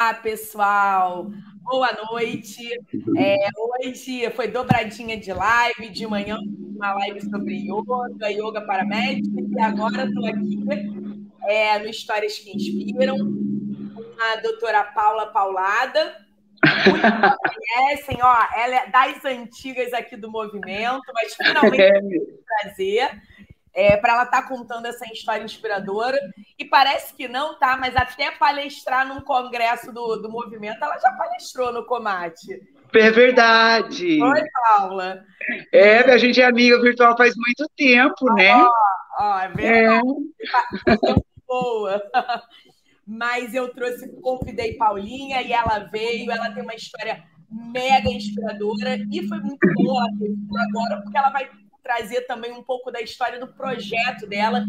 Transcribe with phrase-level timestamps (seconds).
[0.00, 1.28] Olá, pessoal.
[1.60, 2.62] Boa noite.
[3.18, 6.38] É, hoje foi dobradinha de live, de manhã
[6.76, 10.56] uma live sobre yoga, yoga para médicos, e agora estou aqui
[11.48, 16.16] é, no Histórias que Inspiram, com a doutora Paula Paulada.
[16.86, 22.00] Muitos conhecem, ó, ela é das antigas aqui do movimento, mas finalmente é
[22.46, 23.20] prazer
[23.78, 26.18] é, para ela estar tá contando essa história inspiradora.
[26.58, 27.76] E parece que não, tá?
[27.76, 32.60] Mas até palestrar num congresso do, do movimento, ela já palestrou no Comate.
[32.92, 34.20] É verdade.
[34.20, 35.22] Oi, Paula.
[35.72, 38.52] É, a gente é amiga virtual faz muito tempo, né?
[38.56, 38.68] Ó,
[39.20, 40.08] ó, é verdade.
[40.88, 41.14] É.
[41.46, 42.02] Boa.
[43.06, 46.32] Mas eu trouxe, convidei Paulinha e ela veio.
[46.32, 50.04] Ela tem uma história mega inspiradora e foi muito boa
[50.68, 51.48] agora, porque ela vai
[51.88, 54.62] trazer também um pouco da história do projeto dela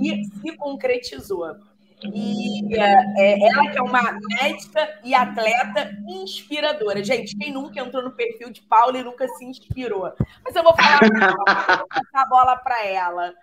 [0.00, 1.54] que se concretizou.
[2.02, 7.04] E é, é, ela que é uma médica e atleta inspiradora.
[7.04, 10.10] Gente, quem nunca entrou no perfil de Paula e nunca se inspirou?
[10.42, 13.34] Mas eu vou falar a bola para ela.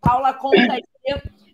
[0.00, 0.82] Paula, conta aí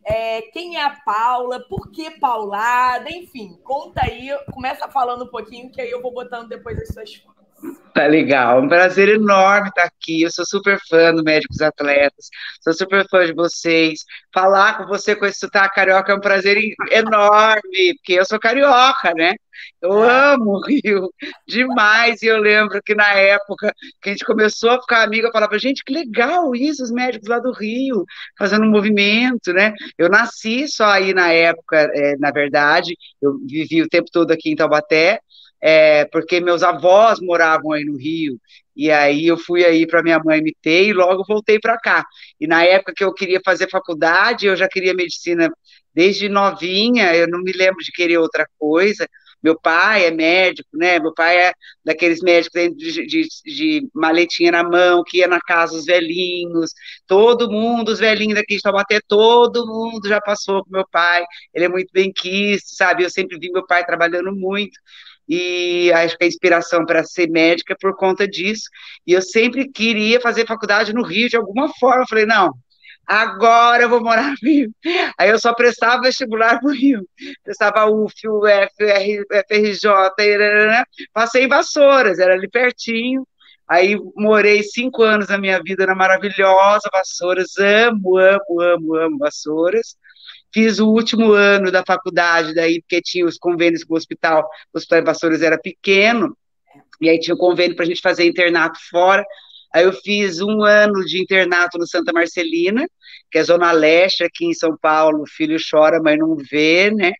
[0.06, 5.70] é, quem é a Paula, por que Paulada, enfim, conta aí, começa falando um pouquinho,
[5.70, 7.25] que aí eu vou botando depois as suas.
[7.95, 10.23] Tá legal, um prazer enorme estar aqui.
[10.23, 12.29] Eu sou super fã do Médicos Atletas,
[12.61, 14.01] sou super fã de vocês.
[14.33, 16.59] Falar com você com esse sotaque carioca é um prazer
[16.91, 19.37] enorme, porque eu sou carioca, né?
[19.81, 20.33] Eu é.
[20.35, 21.09] amo o Rio
[21.47, 22.20] demais.
[22.23, 25.57] E eu lembro que na época que a gente começou a ficar amiga, eu falava,
[25.57, 28.05] gente, que legal isso, os médicos lá do Rio,
[28.37, 29.73] fazendo um movimento, né?
[29.97, 34.51] Eu nasci só aí na época, é, na verdade, eu vivi o tempo todo aqui
[34.51, 35.20] em Taubaté,
[35.67, 38.39] é, porque meus avós moravam aí no Rio,
[38.77, 42.05] e aí eu fui aí para minha mãe ter e logo voltei para cá.
[42.39, 45.51] E na época que eu queria fazer faculdade, eu já queria medicina
[45.95, 49.09] desde novinha, eu não me lembro de querer outra coisa.
[49.42, 50.98] Meu pai é médico, né?
[50.98, 51.53] Meu pai é
[51.85, 56.73] daqueles médicos de, de, de, maletinha na mão, que ia na casa dos velhinhos.
[57.07, 61.24] Todo mundo, os velhinhos daqui de Taubaté, todo mundo já passou com meu pai.
[61.55, 63.05] Ele é muito bem quisto, sabe?
[63.05, 64.79] Eu sempre vi meu pai trabalhando muito
[65.29, 68.68] e acho que a inspiração para ser médica é por conta disso.
[69.07, 72.02] E eu sempre queria fazer faculdade no Rio de alguma forma.
[72.02, 72.52] Eu falei, não,
[73.07, 74.70] agora eu vou morar no Rio.
[75.18, 77.07] Aí eu só prestava vestibular no Rio.
[77.42, 78.74] Prestava UF, UF,
[79.48, 79.90] FRJ,
[81.12, 83.27] passei em Vassouras, era ali pertinho.
[83.67, 89.96] Aí morei cinco anos da minha vida na maravilhosa Vassouras, amo, amo, amo, amo Vassouras.
[90.55, 94.79] Fiz o último ano da faculdade, daí, porque tinha os convênios com o hospital, o
[94.79, 96.37] Hospital de Vassouras era pequeno,
[97.01, 99.25] e aí tinha um convênio para a gente fazer internato fora.
[99.75, 102.87] Aí eu fiz um ano de internato no Santa Marcelina,
[103.29, 105.23] que é Zona Leste, aqui em São Paulo.
[105.23, 107.13] O filho chora, mas não vê, né?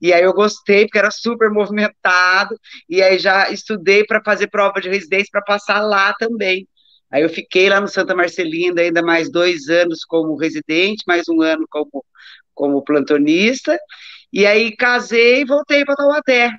[0.00, 2.56] E aí eu gostei, porque era super movimentado.
[2.88, 6.68] E aí já estudei para fazer prova de residência para passar lá também.
[7.10, 11.42] Aí eu fiquei lá no Santa Marcelina ainda mais dois anos como residente, mais um
[11.42, 12.04] ano como
[12.56, 13.78] como plantonista,
[14.32, 16.50] e aí casei e voltei para Taubaté.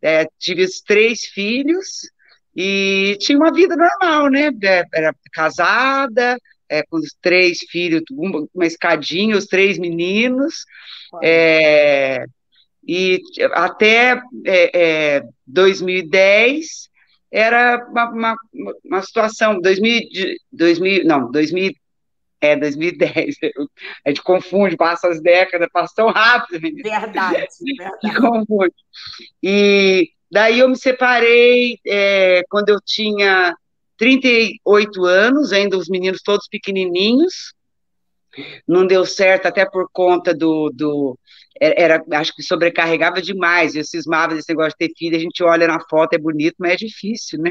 [0.00, 2.08] É, tive os três filhos
[2.54, 4.50] e tinha uma vida normal, né?
[4.62, 6.38] É, era casada,
[6.68, 8.02] é, com os três filhos,
[8.54, 10.64] uma escadinha, os três meninos,
[11.22, 12.24] é,
[12.86, 13.20] e
[13.52, 16.88] até é, 2010
[17.30, 18.36] é, era uma, uma,
[18.84, 20.02] uma situação, 2000,
[20.52, 21.72] 2000, não, 2000,
[22.40, 23.36] é, 2010.
[24.04, 26.60] A gente confunde, passa as décadas, passa tão rápido.
[26.60, 28.20] Verdade, verdade.
[28.20, 28.74] confunde.
[29.42, 33.54] E daí eu me separei é, quando eu tinha
[33.96, 37.52] 38 anos, ainda os meninos todos pequenininhos.
[38.66, 41.18] Não deu certo, até por conta do, do
[41.60, 45.66] era, acho que sobrecarregava demais, eu cismava desse negócio de ter filho, a gente olha
[45.66, 47.50] na foto, é bonito, mas é difícil, né?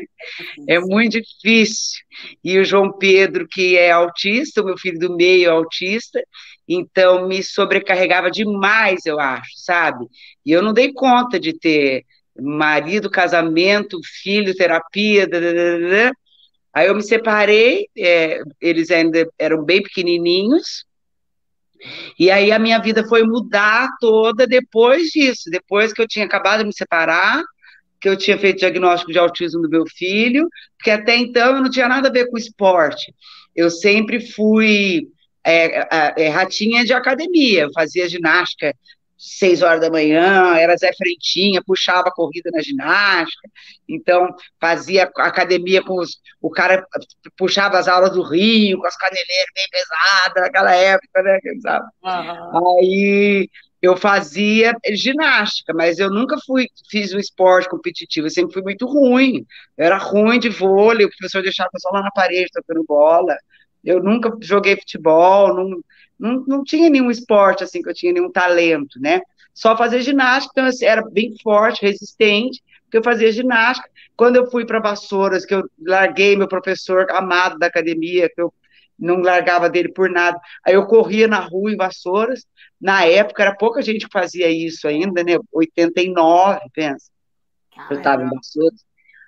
[0.67, 2.01] É muito difícil.
[2.43, 6.21] E o João Pedro, que é autista, o meu filho do meio é autista,
[6.67, 10.05] então me sobrecarregava demais, eu acho, sabe?
[10.45, 12.05] E eu não dei conta de ter
[12.39, 15.27] marido, casamento, filho, terapia,
[16.73, 20.85] aí eu me separei, é, eles ainda eram bem pequenininhos,
[22.19, 26.59] e aí a minha vida foi mudar toda depois disso, depois que eu tinha acabado
[26.59, 27.43] de me separar,
[27.99, 30.47] que eu tinha feito diagnóstico de autismo do meu filho,
[30.77, 33.13] porque até então eu não tinha nada a ver com esporte.
[33.55, 35.07] Eu sempre fui
[35.43, 38.75] é, é, ratinha de academia, eu fazia ginástica
[39.17, 43.49] seis horas da manhã, era Zé Frentinha, puxava a corrida na ginástica,
[43.87, 46.85] então fazia academia com os, o cara
[47.35, 51.39] puxava as aulas do Rio, com as caneleiras bem pesadas naquela época, né?
[52.03, 52.79] Uhum.
[52.79, 53.49] Aí,
[53.81, 58.85] eu fazia ginástica, mas eu nunca fui, fiz um esporte competitivo, eu sempre fui muito
[58.85, 59.45] ruim.
[59.77, 63.35] Eu era ruim de vôlei, o professor deixava só lá na parede tocando bola.
[63.83, 65.79] Eu nunca joguei futebol, não,
[66.19, 69.21] não, não tinha nenhum esporte assim que eu tinha nenhum talento, né?
[69.53, 73.89] Só fazer ginástica, então eu era bem forte, resistente, porque eu fazia ginástica.
[74.15, 78.53] Quando eu fui para Vassouras, que eu larguei meu professor amado da academia, que eu
[78.97, 80.39] não largava dele por nada.
[80.65, 82.45] Aí eu corria na rua em Vassouras.
[82.79, 85.37] Na época era pouca gente que fazia isso ainda, né?
[85.51, 87.11] 89, pensa.
[87.75, 87.93] Caramba.
[87.93, 88.87] Eu estava em Vassouras.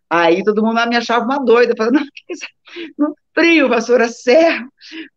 [0.10, 2.46] Aí todo mundo me achava uma doida, falando, não, que isso?
[2.98, 4.68] no frio, vassoura serra,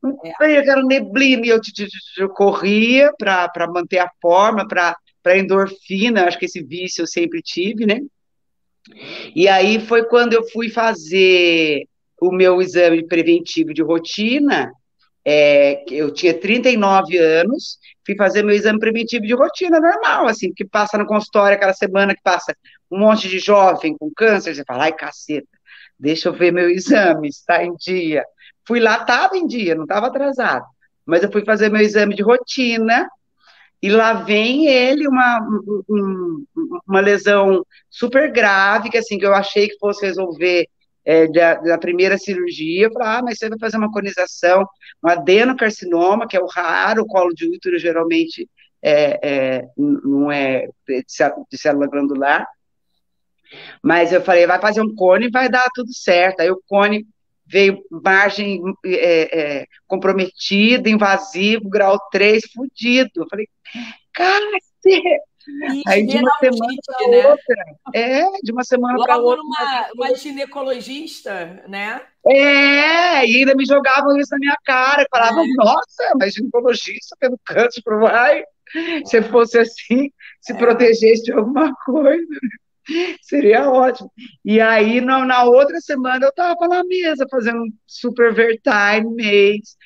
[0.02, 0.32] no é.
[0.34, 1.88] frio, aquela neblina, e eu, eu,
[2.18, 7.84] eu corria para manter a forma, para endorfina, acho que esse vício eu sempre tive,
[7.84, 8.00] né?
[9.34, 11.86] E aí foi quando eu fui fazer
[12.20, 14.72] o meu exame preventivo de rotina,
[15.24, 20.64] é, eu tinha 39 anos, fui fazer meu exame preventivo de rotina normal, assim, que
[20.64, 22.56] passa no consultório aquela semana que passa
[22.90, 25.46] um monte de jovem com câncer, você fala, ai, caceta,
[26.02, 28.24] deixa eu ver meu exame, está em dia.
[28.66, 30.66] Fui lá, estava em dia, não estava atrasado,
[31.06, 33.08] mas eu fui fazer meu exame de rotina,
[33.80, 35.40] e lá vem ele, uma,
[35.88, 36.44] um,
[36.86, 40.66] uma lesão super grave, que assim, que eu achei que fosse resolver
[41.04, 44.64] é, da, da, primeira cirurgia, eu falei, ah, mas você vai fazer uma conização,
[45.04, 48.48] um adenocarcinoma, que é o raro, o colo de útero geralmente
[48.80, 52.46] é, é, não é de célula glandular,
[53.82, 57.06] mas eu falei, vai fazer um cone, vai dar tudo certo, aí o cone
[57.46, 63.48] veio margem é, é, comprometida, invasivo, grau 3, fudido, eu falei,
[64.12, 65.22] cacete,
[65.86, 67.26] Aí de uma semana para né?
[67.26, 67.56] outra.
[67.94, 69.42] É, de uma semana para outra.
[69.42, 72.00] Uma, uma ginecologista, né?
[72.26, 75.06] É, e ainda me jogavam isso na minha cara.
[75.10, 75.48] Falavam, é.
[75.56, 78.44] nossa, mas ginecologista tendo câncer vai.
[79.04, 80.10] Se fosse assim,
[80.40, 80.56] se é.
[80.56, 82.38] protegesse de alguma coisa,
[83.22, 84.10] seria ótimo.
[84.44, 89.76] E aí, na, na outra semana, eu estava na mesa fazendo um super overtime mês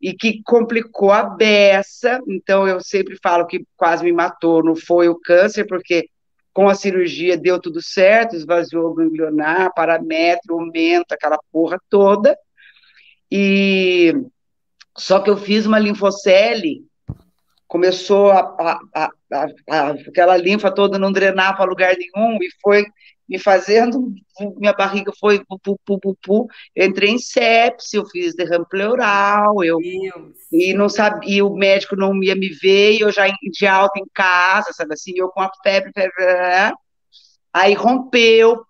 [0.00, 2.20] e que complicou a beça.
[2.28, 6.08] Então, eu sempre falo que quase me matou, não foi o câncer, porque
[6.52, 12.38] com a cirurgia deu tudo certo, esvaziou o ganglionar, parametro, aumenta, aquela porra toda.
[13.30, 14.14] E
[14.96, 16.86] só que eu fiz uma linfocele,
[17.66, 19.10] começou a, a,
[20.06, 22.84] aquela linfa toda não drenar para lugar nenhum e foi
[23.28, 24.12] me fazendo,
[24.58, 26.46] minha barriga foi pu, pu, pu, pu, pu.
[26.74, 29.78] Eu entrei em sepse, eu fiz derrame pleural, eu
[30.52, 34.06] e não sabia, o médico não ia me ver, e eu já de alta em
[34.12, 36.12] casa, sabe assim, eu com a febre, febre,
[37.52, 38.62] aí rompeu,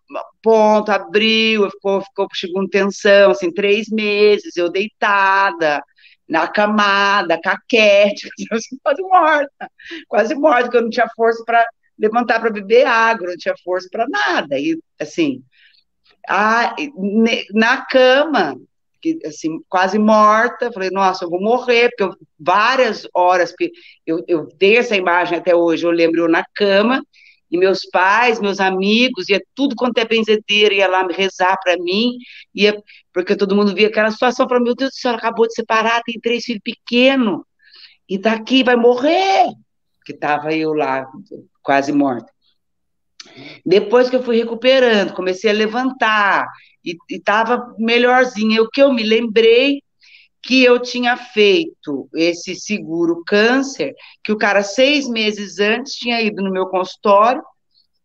[0.43, 5.82] ponto, abriu, ficou, ficou chegando tensão, assim, três meses, eu deitada,
[6.29, 8.29] na camada, caquete,
[8.82, 9.71] quase morta,
[10.09, 11.67] quase morta, porque eu não tinha força para
[11.99, 14.59] levantar para beber água, não tinha força para nada.
[14.59, 15.43] E, assim,
[16.29, 16.75] a,
[17.53, 18.56] na cama,
[19.00, 23.55] que, assim, quase morta, falei, nossa, eu vou morrer, porque eu, várias horas,
[24.06, 27.03] eu, eu tenho essa imagem até hoje, eu lembro eu na cama,
[27.54, 32.18] e meus pais, meus amigos, ia tudo quanto é benzedeira, ia lá rezar para mim,
[32.52, 32.76] ia,
[33.12, 36.18] porque todo mundo via aquela situação, falava, meu Deus do céu, acabou de separar, tem
[36.20, 37.42] três filhos pequenos,
[38.08, 39.46] e daqui vai morrer,
[40.04, 41.06] que estava eu lá,
[41.62, 42.28] quase morta.
[43.64, 46.49] Depois que eu fui recuperando, comecei a levantar
[46.84, 48.62] e estava melhorzinha.
[48.62, 49.80] O que eu me lembrei
[50.44, 56.42] que eu tinha feito esse seguro câncer, que o cara seis meses antes tinha ido
[56.42, 57.42] no meu consultório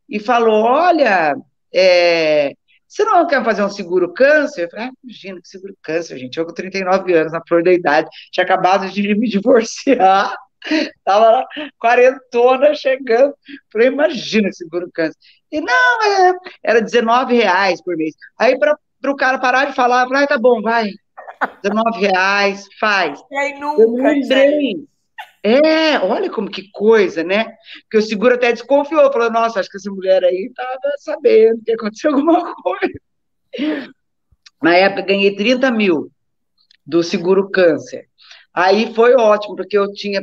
[0.07, 1.35] e falou: Olha,
[1.73, 2.53] é,
[2.87, 4.63] você não quer fazer um seguro câncer?
[4.63, 6.37] Eu falei, ah, imagina que seguro câncer, gente.
[6.37, 10.33] Eu com 39 anos, na flor da idade, tinha acabado de me divorciar.
[11.05, 13.33] Tava lá, quarentona chegando.
[13.71, 15.17] Falei, imagina seguro câncer.
[15.51, 18.15] E não, é, era 19 reais por mês.
[18.39, 18.77] Aí, para
[19.11, 20.89] o cara parar de falar, falei, ah, tá bom, vai.
[21.63, 23.19] 19 reais, faz.
[23.31, 24.87] E aí nunca, eu lembrei.
[25.41, 27.45] É, olha como que coisa, né?
[27.83, 31.71] Porque o seguro até desconfiou, falou, nossa, acho que essa mulher aí estava sabendo que
[31.71, 32.99] aconteceu alguma coisa.
[34.61, 36.11] Na época, ganhei 30 mil
[36.85, 38.09] do seguro câncer.
[38.53, 40.21] Aí foi ótimo, porque eu tinha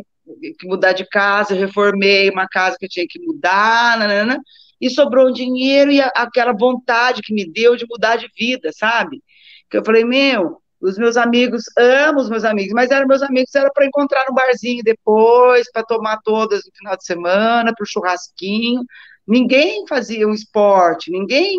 [0.58, 4.38] que mudar de casa, eu reformei uma casa que eu tinha que mudar, nanana,
[4.80, 9.23] e sobrou um dinheiro e aquela vontade que me deu de mudar de vida, sabe?
[9.70, 13.54] Que eu falei, meu, os meus amigos, amo os meus amigos, mas eram meus amigos,
[13.54, 17.87] era para encontrar no barzinho depois, para tomar todas no final de semana, para o
[17.87, 18.83] churrasquinho.
[19.26, 21.59] Ninguém fazia um esporte, ninguém.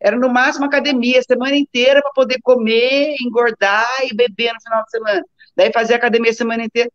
[0.00, 4.90] Era no máximo academia, semana inteira para poder comer, engordar e beber no final de
[4.90, 5.22] semana.
[5.56, 6.90] Daí fazia academia a semana inteira.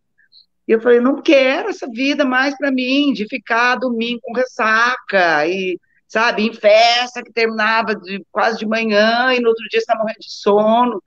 [0.67, 5.47] E eu falei, não quero essa vida mais para mim, de ficar domingo com ressaca,
[5.47, 9.85] e, sabe, em festa que terminava de, quase de manhã, e no outro dia você
[9.91, 11.03] está morrendo de sono.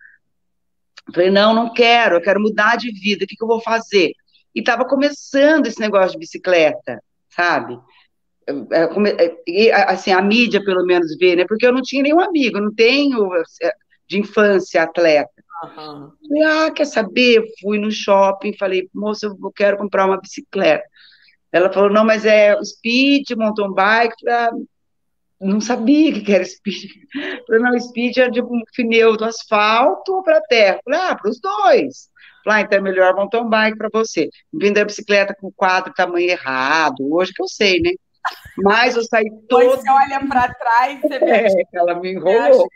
[1.12, 4.12] Falei, não, não quero, eu quero mudar de vida, o que, que eu vou fazer?
[4.54, 7.78] E estava começando esse negócio de bicicleta, sabe?
[8.46, 11.44] É, é, assim, a mídia pelo menos vê, né?
[11.46, 13.72] Porque eu não tinha nenhum amigo, não tenho é,
[14.08, 15.30] de infância atleta.
[15.64, 16.10] Uhum.
[16.28, 17.38] Falei, ah, quer saber?
[17.38, 20.84] Eu fui no shopping, falei, moça, eu quero comprar uma bicicleta.
[21.50, 24.14] Ela falou, não, mas é speed, mountain bike.
[24.20, 24.50] Falei, ah,
[25.44, 26.90] não sabia que era speed.
[27.46, 30.80] Falei, não, speed é de um pneu do asfalto ou para terra.
[30.84, 32.08] Falei, ah, para os dois.
[32.44, 34.28] Falei, ah, então é melhor mountain bike para você.
[34.52, 37.92] Vender a bicicleta com quadro tamanho errado, hoje que eu sei, né?
[38.56, 39.76] Mas eu saí toda.
[39.76, 41.30] Você olha para trás e você vê.
[41.30, 42.68] É, ela me enrolou.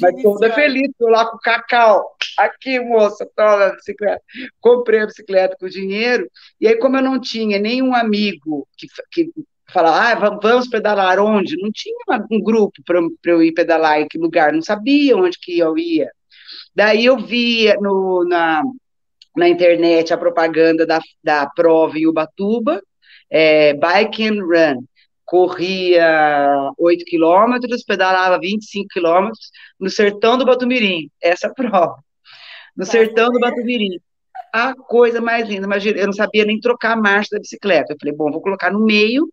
[0.00, 2.16] Mas toda feliz, tô lá com o cacau.
[2.38, 4.22] Aqui, moça, toma a bicicleta.
[4.60, 6.28] Comprei a bicicleta com dinheiro.
[6.60, 9.30] E aí, como eu não tinha nenhum amigo que, que
[9.72, 11.56] falava, ah, vamos pedalar onde?
[11.60, 11.94] Não tinha
[12.30, 13.00] um grupo para
[13.32, 16.10] eu ir pedalar em que lugar, não sabia onde que eu ia.
[16.74, 18.62] Daí eu via no, na,
[19.36, 22.82] na internet a propaganda da, da prova em Ubatuba,
[23.30, 24.84] é, Bike and Run.
[25.24, 32.02] Corria 8 quilômetros, pedalava 25 quilômetros no sertão do Batumirim, essa prova.
[32.76, 34.00] No sertão do Batumirim.
[34.52, 37.92] A coisa mais linda, imagina, eu não sabia nem trocar a marcha da bicicleta.
[37.92, 39.28] Eu falei, bom, vou colocar no meio,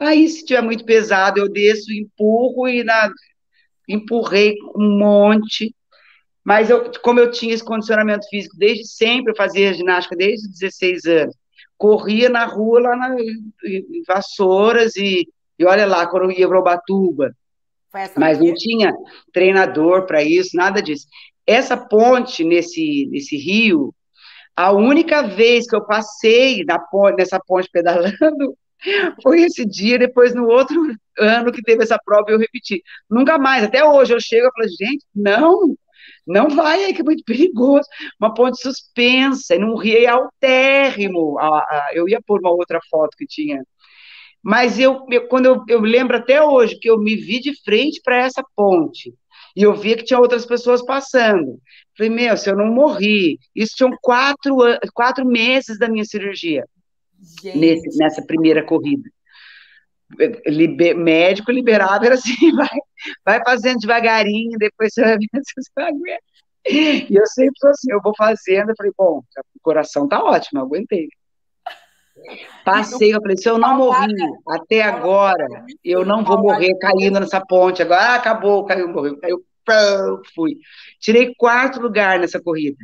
[0.00, 3.10] aí se tiver muito pesado, eu desço, empurro e na,
[3.88, 5.74] empurrei um monte.
[6.42, 11.04] Mas eu, como eu tinha esse condicionamento físico desde sempre, eu fazia ginástica desde 16
[11.04, 11.36] anos,
[11.76, 15.28] corria na rua, lá na, em Vassouras, e,
[15.58, 17.34] e olha lá, quando eu ia para Ubatuba.
[18.20, 18.94] Mas não tinha
[19.32, 21.06] treinador para isso, nada disso.
[21.46, 23.94] Essa ponte nesse, nesse rio,
[24.54, 28.56] a única vez que eu passei na ponte, nessa ponte pedalando
[29.22, 30.80] foi esse dia, depois no outro
[31.18, 32.82] ano que teve essa prova eu repeti.
[33.08, 35.76] Nunca mais, até hoje eu chego e falo, gente, não,
[36.26, 37.86] não vai aí, que é muito perigoso.
[38.18, 41.36] Uma ponte suspensa, num rio altérrimo.
[41.92, 43.62] Eu ia pôr uma outra foto que tinha.
[44.42, 48.00] Mas eu, eu quando eu, eu lembro até hoje que eu me vi de frente
[48.02, 49.12] para essa ponte,
[49.54, 51.60] e eu via que tinha outras pessoas passando.
[51.96, 54.56] Falei, meu, se eu não morri, isso tinham quatro,
[54.94, 56.64] quatro meses da minha cirurgia,
[57.54, 59.08] nesse, nessa primeira corrida.
[60.46, 62.78] Liber, médico liberado era assim, vai,
[63.24, 66.30] vai fazendo devagarinho, depois você vai ver se você vai aguentar.
[66.68, 70.60] E eu sempre sou assim, eu vou fazendo, eu falei, bom, o coração tá ótimo,
[70.60, 71.08] eu aguentei.
[72.64, 74.14] Passei, eu falei, se eu não morri
[74.46, 75.46] até agora,
[75.82, 77.82] eu não vou morrer caindo nessa ponte.
[77.82, 79.42] Agora, ah, acabou, caiu, morreu, caiu,
[80.34, 80.56] fui.
[81.00, 82.76] Tirei quarto lugar nessa corrida.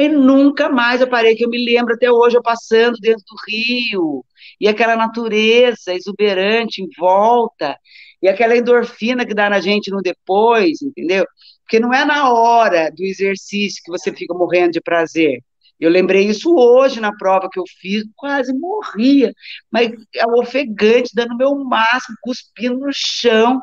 [0.00, 3.36] E nunca mais eu parei, que eu me lembro até hoje, eu passando dentro do
[3.46, 4.24] rio,
[4.58, 7.76] e aquela natureza exuberante em volta,
[8.22, 11.26] e aquela endorfina que dá na gente no depois, entendeu?
[11.62, 15.42] Porque não é na hora do exercício que você fica morrendo de prazer.
[15.78, 19.34] Eu lembrei isso hoje na prova que eu fiz, quase morria,
[19.70, 23.60] mas é ofegante, dando meu máximo, cuspindo no chão,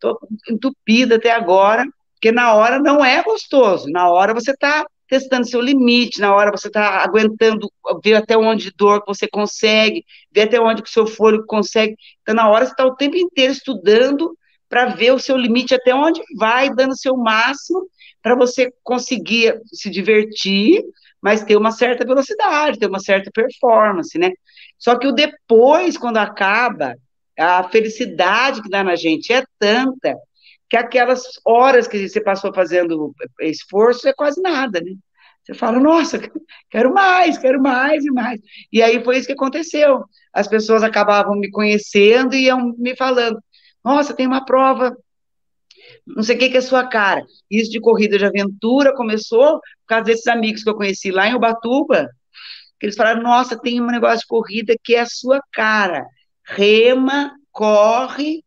[0.00, 0.18] tô
[0.50, 5.60] entupida até agora, porque na hora não é gostoso, na hora você está testando seu
[5.60, 7.68] limite, na hora você está aguentando,
[8.02, 11.96] ver até onde dor você consegue, ver até onde o seu fôlego consegue.
[12.22, 14.38] Então, na hora você está o tempo inteiro estudando
[14.68, 17.88] para ver o seu limite, até onde vai, dando o seu máximo,
[18.22, 20.80] para você conseguir se divertir,
[21.20, 24.30] mas ter uma certa velocidade, ter uma certa performance, né?
[24.78, 26.94] Só que o depois, quando acaba,
[27.36, 30.14] a felicidade que dá na gente é tanta
[30.70, 34.92] que aquelas horas que você passou fazendo esforço é quase nada, né?
[35.42, 36.20] Você fala, nossa,
[36.70, 38.40] quero mais, quero mais e mais.
[38.72, 40.04] E aí foi isso que aconteceu.
[40.32, 43.42] As pessoas acabavam me conhecendo e iam me falando,
[43.84, 44.96] nossa, tem uma prova,
[46.06, 47.24] não sei o que, que é sua cara.
[47.50, 51.34] Isso de corrida de aventura começou por causa desses amigos que eu conheci lá em
[51.34, 52.08] Ubatuba,
[52.78, 56.06] que eles falaram, nossa, tem um negócio de corrida que é a sua cara.
[56.44, 58.44] Rema, corre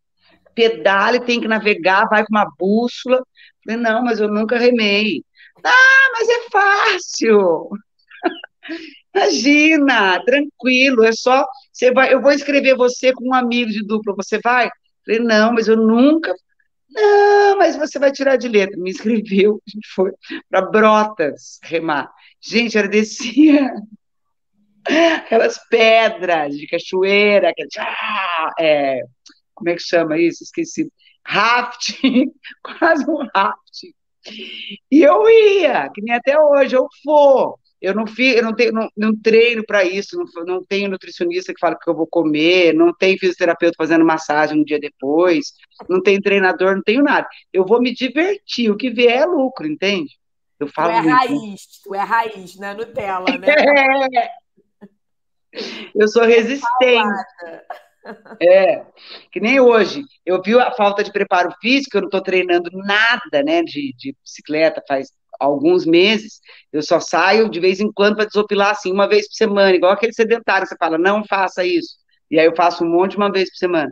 [0.54, 3.22] pedale, tem que navegar, vai com uma bússola.
[3.66, 5.24] Falei, não, mas eu nunca remei.
[5.64, 7.70] Ah, mas é fácil.
[9.16, 14.14] Imagina, tranquilo, é só você vai, eu vou escrever você com um amigo de dupla,
[14.16, 14.70] você vai?
[15.06, 16.34] Falei, não, mas eu nunca.
[16.90, 18.78] Não, mas você vai tirar de letra.
[18.78, 20.12] Me inscreveu, a gente foi
[20.50, 22.12] para Brotas remar.
[22.40, 23.74] Gente, era descia
[25.16, 29.02] aquelas pedras de cachoeira, aquelas, ah, é,
[29.54, 30.44] como é que chama isso?
[30.44, 30.92] Esqueci.
[31.26, 32.32] Rafting,
[32.64, 33.94] quase um rafting.
[34.92, 37.60] E eu ia, que nem até hoje, eu vou.
[37.82, 41.54] eu não, fico, eu não, tenho, não, não treino para isso, não, não tenho nutricionista
[41.54, 45.54] que fala que eu vou comer, não tem fisioterapeuta fazendo massagem um dia depois,
[45.90, 47.28] não tem treinador, não tenho nada.
[47.52, 50.18] Eu vou me divertir, o que vier é lucro, entende?
[50.60, 51.16] Eu falo tu é muito, né?
[51.16, 51.58] raiz, né?
[51.84, 52.74] tu é raiz, né?
[52.74, 53.48] Nutella, né?
[55.56, 55.64] É.
[55.94, 57.14] Eu sou resistente.
[58.42, 58.86] É,
[59.32, 60.04] que nem hoje.
[60.26, 64.16] Eu vi a falta de preparo físico, eu não estou treinando nada, né, de, de
[64.24, 66.40] bicicleta faz alguns meses.
[66.72, 69.92] Eu só saio de vez em quando para desopilar assim, uma vez por semana, igual
[69.92, 71.96] aquele sedentário, você fala, não faça isso.
[72.30, 73.92] E aí eu faço um monte uma vez por semana.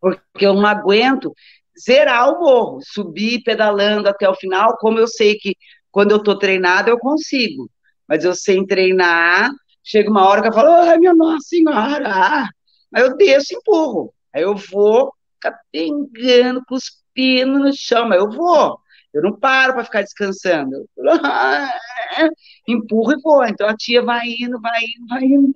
[0.00, 1.32] Porque eu não aguento
[1.78, 5.54] zerar o morro, subir pedalando até o final, como eu sei que
[5.90, 7.70] quando eu estou treinada eu consigo.
[8.08, 9.50] Mas eu sem treinar,
[9.84, 12.48] chega uma hora que eu falo, ai, minha Nossa Senhora!
[12.94, 14.14] Aí eu desço e empurro.
[14.32, 18.78] Aí eu vou capengando, cuspindo no chão, mas eu vou.
[19.12, 20.88] Eu não paro para ficar descansando.
[22.68, 23.44] Empurro e vou.
[23.44, 25.52] Então a tia vai indo, vai indo, vai indo.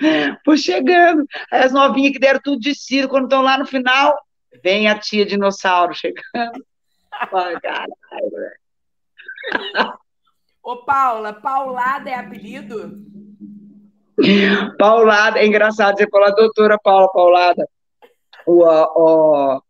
[0.46, 1.26] Vou chegando.
[1.50, 4.16] Aí as novinhas que deram tudo de ciro, quando estão lá no final,
[4.62, 6.64] vem a tia dinossauro chegando.
[7.60, 7.92] Caralho.
[10.62, 13.04] Ô, Paula, Paulada é apelido?
[14.78, 17.66] Paulada, é engraçado você falar doutora Paula Paulada.
[18.46, 19.60] O, o,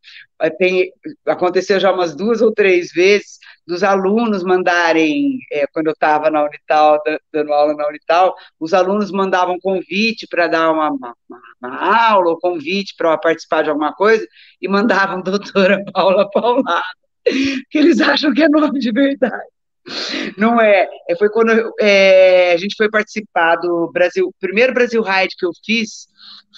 [0.59, 0.93] tem,
[1.27, 6.45] aconteceu já umas duas ou três vezes dos alunos mandarem, é, quando eu estava na
[6.45, 6.99] Unital,
[7.33, 11.15] dando aula na Unital, os alunos mandavam convite para dar uma, uma,
[11.61, 14.27] uma, aula, ou convite para participar de alguma coisa,
[14.63, 16.83] e mandavam doutora Paula Paulada,
[17.71, 19.58] que eles acham que é nome de verdade.
[20.37, 20.89] Não é.
[21.09, 24.33] é foi quando é, a gente foi participar do Brasil.
[24.41, 26.09] Primeiro Brasil Ride que eu fiz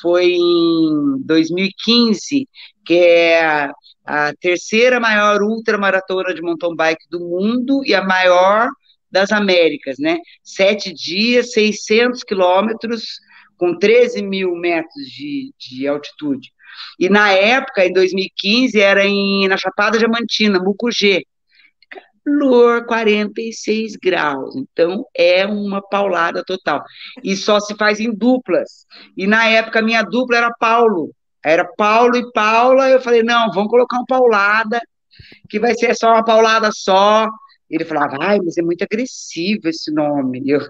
[0.00, 2.48] foi em 2015,
[2.84, 3.72] que é a,
[4.04, 8.68] a terceira maior ultramaratona de mountain bike do mundo e a maior
[9.10, 10.18] das Américas, né?
[10.42, 13.18] Sete dias, 600 quilômetros,
[13.56, 16.50] com 13 mil metros de, de altitude.
[16.98, 21.24] E na época, em 2015, era em, na Chapada Diamantina, Mucugê
[22.24, 24.54] calor, 46 graus.
[24.56, 26.82] Então, é uma paulada total.
[27.22, 28.86] E só se faz em duplas.
[29.16, 31.10] E na época, minha dupla era Paulo.
[31.44, 32.88] Era Paulo e Paula.
[32.88, 34.80] Eu falei, não, vamos colocar uma paulada,
[35.48, 37.28] que vai ser só uma paulada só.
[37.68, 40.42] Ele falava, ai, mas é muito agressivo esse nome.
[40.46, 40.60] Eu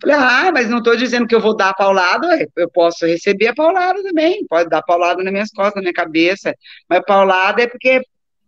[0.00, 3.48] falei, ah, mas não estou dizendo que eu vou dar a paulada, eu posso receber
[3.48, 6.54] a paulada também, pode dar paulada nas minhas costas, na minha cabeça,
[6.88, 8.00] mas paulada é porque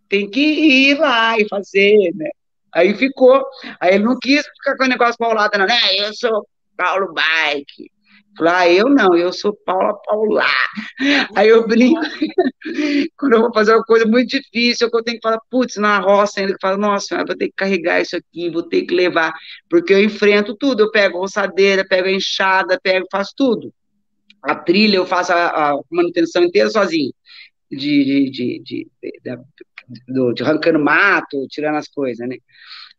[0.09, 2.29] tem que ir lá e fazer, né?
[2.73, 3.43] Aí ficou.
[3.79, 5.79] Aí ele não quis ficar com o negócio paulada, não, né?
[5.97, 7.91] Eu sou Paulo Bike.
[8.35, 10.43] Falei, ah, eu não, eu sou Paula Paula.
[11.35, 12.01] Aí eu brinco,
[13.17, 16.39] quando eu vou fazer uma coisa muito difícil, eu tenho que falar, putz, na roça
[16.39, 19.33] ainda, que falo, nossa, eu vou ter que carregar isso aqui, vou ter que levar,
[19.69, 23.71] porque eu enfrento tudo, eu pego roçadeira, pego enxada, pego, faço tudo.
[24.41, 27.13] A trilha eu faço a, a manutenção inteira sozinho,
[27.75, 28.91] de, de, de, de,
[29.23, 29.37] de
[30.07, 32.37] do, de arrancando mato, tirando as coisas, né?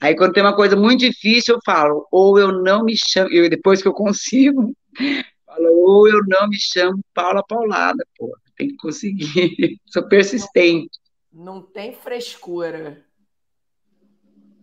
[0.01, 3.49] Aí quando tem uma coisa muito difícil, eu falo, ou eu não me chamo, eu,
[3.49, 4.75] depois que eu consigo,
[5.47, 10.99] falo, ou eu não me chamo Paula Paulada, pô, tem que conseguir, sou persistente.
[11.33, 13.05] Não, não tem frescura.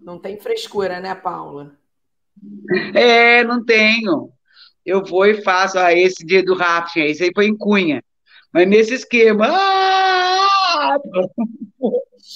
[0.01, 1.77] Não tem frescura, né, Paula?
[2.95, 4.31] É, não tenho.
[4.83, 8.03] Eu vou e faço, ah, esse dia do rafting, esse aí foi em Cunha.
[8.51, 9.90] Mas nesse esquema, ah,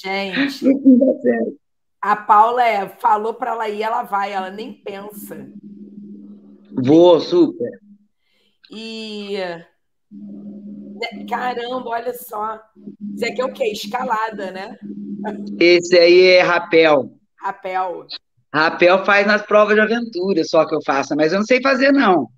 [0.02, 0.64] Gente,
[2.00, 5.48] a Paula é, falou para ela ir, ela vai, ela nem pensa.
[6.72, 7.70] Vou, super.
[8.70, 9.38] E
[10.96, 12.60] né, caramba, olha só.
[13.14, 13.64] Isso aqui é o quê?
[13.72, 14.76] Escalada, né?
[15.58, 17.10] Esse aí é rapel.
[17.40, 18.06] Rapel.
[18.52, 21.92] Rapel faz nas provas de aventura, só que eu faço, mas eu não sei fazer,
[21.92, 22.28] não.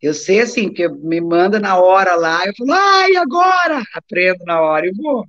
[0.00, 3.82] Eu sei assim, porque me manda na hora lá, eu falo, ai, agora?
[3.94, 5.26] Aprendo na hora e vou.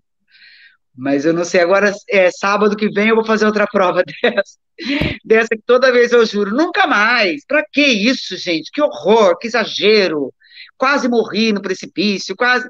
[0.97, 4.57] Mas eu não sei, agora é sábado que vem eu vou fazer outra prova dessa.
[5.23, 7.45] Dessa que toda vez eu juro, nunca mais.
[7.45, 8.71] Para que isso, gente?
[8.71, 10.33] Que horror, que exagero.
[10.75, 12.67] Quase morri no precipício, quase.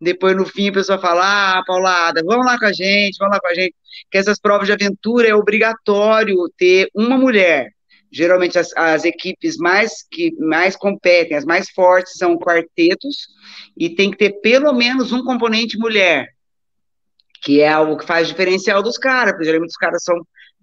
[0.00, 3.40] Depois, no fim, a pessoa fala: Ah, Paulada, vamos lá com a gente, vamos lá
[3.40, 3.74] com a gente.
[4.10, 7.70] Que essas provas de aventura é obrigatório ter uma mulher.
[8.12, 13.28] Geralmente, as, as equipes mais que mais competem, as mais fortes, são quartetos,
[13.76, 16.28] e tem que ter pelo menos um componente mulher
[17.40, 20.16] que é o que faz diferencial dos caras, porque geralmente os caras são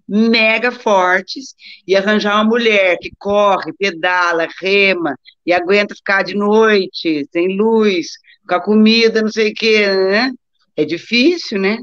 [0.08, 1.54] mega fortes,
[1.86, 8.08] e arranjar uma mulher que corre, pedala, rema, e aguenta ficar de noite, sem luz,
[8.48, 10.32] com a comida, não sei o quê, né?
[10.78, 11.78] É difícil, né?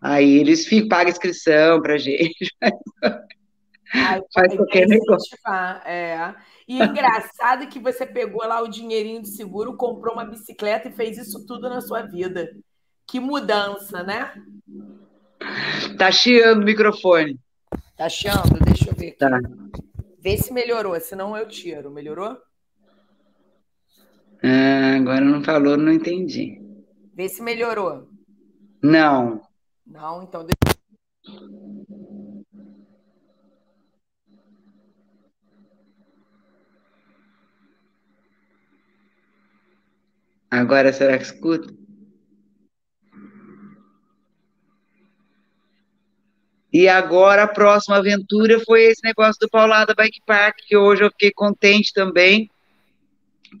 [0.00, 2.48] Aí eles ficam, pagam inscrição pra gente.
[3.94, 5.36] Ai, Faz qualquer negócio.
[5.84, 6.34] É.
[6.68, 11.16] E engraçado que você pegou lá o dinheirinho de seguro, comprou uma bicicleta e fez
[11.16, 12.50] isso tudo na sua vida.
[13.08, 14.34] Que mudança, né?
[15.96, 17.40] Tá chiando o microfone.
[17.96, 18.62] Tá chiando?
[18.62, 19.18] Deixa eu ver aqui.
[19.18, 19.40] Tá.
[20.20, 21.90] Vê se melhorou, senão eu tiro.
[21.90, 22.36] Melhorou?
[24.42, 26.60] Ah, agora não falou, não entendi.
[27.14, 28.10] Vê se melhorou.
[28.82, 29.40] Não.
[29.86, 30.46] Não, então
[40.50, 41.77] Agora será que escuta?
[46.72, 51.10] E agora a próxima aventura foi esse negócio do Paulada Bike Park, que hoje eu
[51.10, 52.50] fiquei contente também,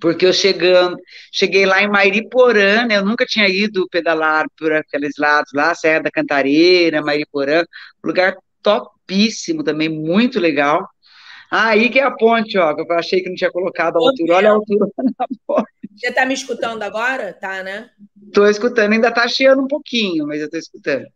[0.00, 0.98] porque eu chegando,
[1.32, 6.02] cheguei lá em Mairiporã, né, eu nunca tinha ido pedalar por aqueles lados lá, Serra
[6.02, 7.64] da Cantareira, Mairiporã,
[8.04, 10.86] lugar topíssimo também, muito legal.
[11.50, 14.00] Ah, aí que é a ponte, ó, que eu achei que não tinha colocado a
[14.00, 14.86] altura, olha a altura
[15.18, 15.68] na ponte.
[15.96, 17.32] Você está me escutando agora?
[17.32, 17.88] Tá, né?
[18.26, 21.06] Estou escutando, ainda está chiando um pouquinho, mas eu estou escutando.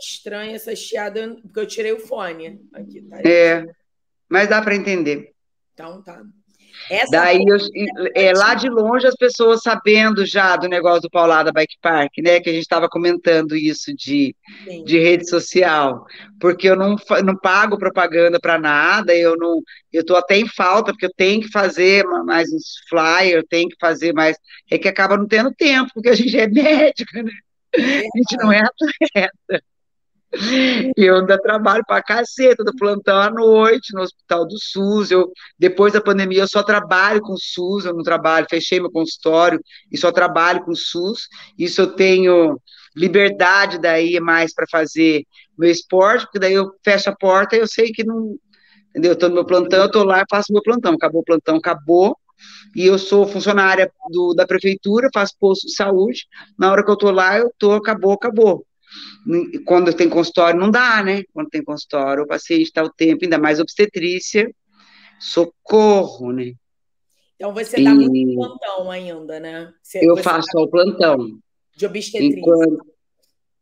[0.00, 2.60] Estranha essa chiada, porque eu tirei o fone.
[2.72, 3.66] Aqui, tá é,
[4.28, 5.32] mas dá para entender.
[5.72, 6.22] Então tá.
[6.90, 7.56] Essa Daí, eu,
[8.14, 12.40] é, lá de longe, as pessoas sabendo já do negócio do Paulada Bike Park, né?
[12.40, 14.34] Que a gente estava comentando isso de,
[14.84, 16.06] de rede social,
[16.40, 19.60] porque eu não, não pago propaganda para nada, eu não,
[19.92, 23.76] eu estou até em falta, porque eu tenho que fazer mais uns flyers, tenho que
[23.80, 24.36] fazer mais,
[24.70, 27.32] é que acaba não tendo tempo, porque a gente é médica, né?
[27.74, 29.64] É a gente não é atleta.
[30.32, 35.10] E eu ainda trabalho para caceta, do plantão à noite no hospital do SUS.
[35.10, 39.60] Eu, depois da pandemia, eu só trabalho com SUS, eu não trabalho, fechei meu consultório
[39.90, 41.28] e só trabalho com SUS.
[41.58, 42.60] Isso eu tenho
[42.94, 45.24] liberdade daí mais para fazer
[45.56, 48.36] meu esporte, porque daí eu fecho a porta e eu sei que não.
[48.90, 49.12] Entendeu?
[49.12, 50.94] Eu estou no meu plantão, eu estou lá e faço meu plantão.
[50.94, 52.16] Acabou o plantão, acabou.
[52.76, 56.26] E eu sou funcionária do, da prefeitura, faço posto de saúde.
[56.58, 58.66] Na hora que eu estou lá, eu estou, acabou, acabou.
[59.64, 61.22] Quando tem consultório, não dá, né?
[61.32, 64.50] Quando tem consultório, o paciente está o tempo, ainda mais obstetrícia,
[65.20, 66.52] socorro, né?
[67.36, 69.72] Então você está muito plantão ainda, né?
[69.82, 70.60] Você, eu faço tá...
[70.60, 71.38] o plantão.
[71.76, 72.38] De obstetrícia.
[72.38, 72.86] Enquanto...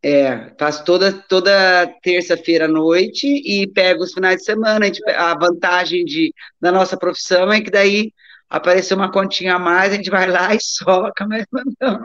[0.03, 4.85] É, faço toda, toda terça-feira à noite e pego os finais de semana.
[4.85, 8.13] A, gente, a vantagem de, da nossa profissão é que daí
[8.49, 11.45] apareceu uma continha a mais, a gente vai lá e soca, mas
[11.81, 12.01] não,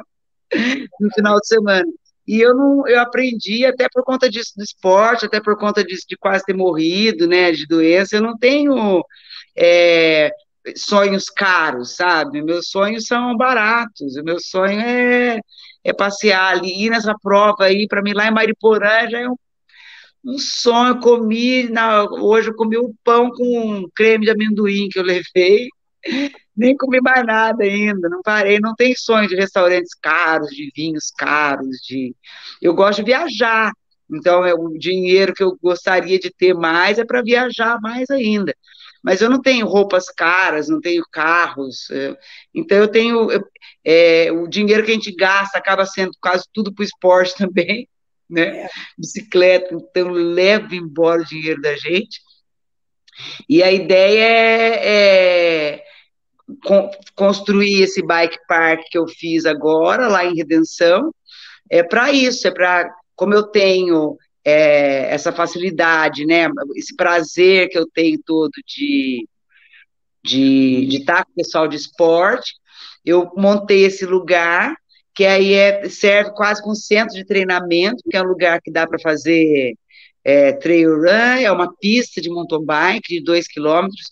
[0.99, 1.85] no final de semana.
[2.27, 6.05] E eu não, eu aprendi até por conta disso do esporte, até por conta disso
[6.07, 8.15] de quase ter morrido, né, de doença.
[8.15, 9.03] Eu não tenho
[9.57, 10.31] é,
[10.75, 12.41] sonhos caros, sabe?
[12.41, 14.15] Meus sonhos são baratos.
[14.17, 15.39] O meu sonho é,
[15.83, 19.35] é passear ali, ir nessa prova aí, para mim lá em Mariporã já é um,
[20.25, 20.89] um sonho.
[20.95, 25.69] Eu comi, na, hoje eu comi um pão com creme de amendoim que eu levei
[26.55, 31.11] nem comi mais nada ainda, não parei, não tem sonho de restaurantes caros, de vinhos
[31.17, 32.15] caros, de
[32.61, 33.71] eu gosto de viajar.
[34.13, 38.53] Então, é, o dinheiro que eu gostaria de ter mais é para viajar mais ainda.
[39.01, 41.89] Mas eu não tenho roupas caras, não tenho carros.
[41.89, 42.17] É,
[42.53, 43.29] então, eu tenho.
[43.85, 47.87] É, o dinheiro que a gente gasta acaba sendo quase tudo para o esporte também,
[48.29, 48.67] né?
[48.97, 52.19] Bicicleta, então leva embora o dinheiro da gente.
[53.47, 55.83] E a ideia é, é
[57.15, 61.13] construir esse bike park que eu fiz agora, lá em Redenção,
[61.69, 67.77] é para isso, é para, como eu tenho é, essa facilidade, né, esse prazer que
[67.77, 69.25] eu tenho todo de
[70.23, 72.53] de, de estar com o pessoal de esporte,
[73.03, 74.75] eu montei esse lugar,
[75.13, 78.87] que aí é, serve quase como centro de treinamento, que é um lugar que dá
[78.87, 79.73] para fazer
[80.23, 84.11] é, trail run, é uma pista de mountain bike de dois quilômetros,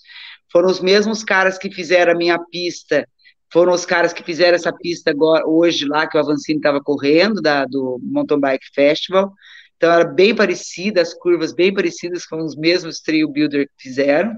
[0.52, 3.08] foram os mesmos caras que fizeram a minha pista,
[3.52, 7.42] foram os caras que fizeram essa pista agora, hoje lá, que o Avancini estava correndo,
[7.42, 9.34] da, do Mountain Bike Festival,
[9.76, 14.36] então era bem parecida, as curvas bem parecidas com os mesmos trail builder que fizeram,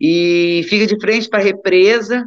[0.00, 2.24] e fica de frente para a represa,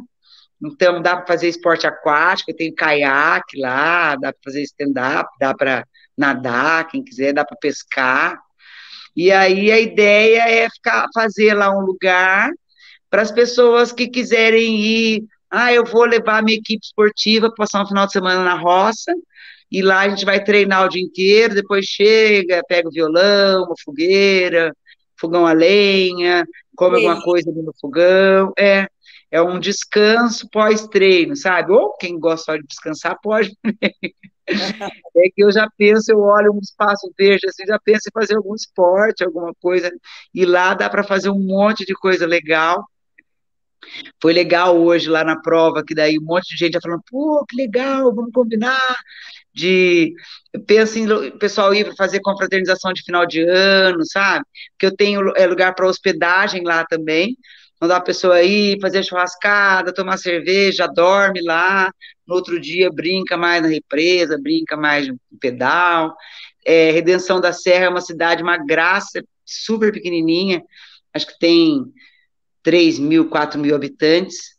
[0.64, 5.86] então dá para fazer esporte aquático, tem caiaque lá, dá para fazer stand-up, dá para
[6.16, 8.40] nadar, quem quiser, dá para pescar,
[9.14, 12.50] e aí a ideia é ficar, fazer lá um lugar
[13.10, 17.82] para as pessoas que quiserem ir, ah, eu vou levar minha equipe esportiva para passar
[17.82, 19.12] um final de semana na roça,
[19.70, 23.74] e lá a gente vai treinar o dia inteiro, depois chega, pega o violão, uma
[23.84, 24.74] fogueira,
[25.18, 27.06] fogão a lenha, come Sim.
[27.06, 28.86] alguma coisa ali no fogão, é,
[29.30, 31.72] é um descanso pós-treino, sabe?
[31.72, 33.52] Ou quem gosta de descansar pode.
[35.14, 38.34] É que eu já penso, eu olho um espaço verde, assim, já penso em fazer
[38.34, 39.90] algum esporte, alguma coisa,
[40.34, 42.82] e lá dá para fazer um monte de coisa legal.
[44.20, 47.44] Foi legal hoje lá na prova, que daí um monte de gente já falando, pô,
[47.48, 48.96] que legal, vamos combinar
[49.54, 50.14] de
[50.66, 54.44] pensa em o pessoal ir fazer confraternização de final de ano, sabe?
[54.78, 57.36] Que eu tenho é, lugar para hospedagem lá também.
[57.80, 61.90] Mandar a pessoa ir, fazer churrascada, tomar cerveja, dorme lá,
[62.26, 66.14] no outro dia brinca mais na represa, brinca mais no pedal.
[66.64, 70.62] É, Redenção da Serra é uma cidade, uma graça, super pequenininha,
[71.14, 71.84] acho que tem
[72.68, 74.58] 3 mil, 4 mil habitantes,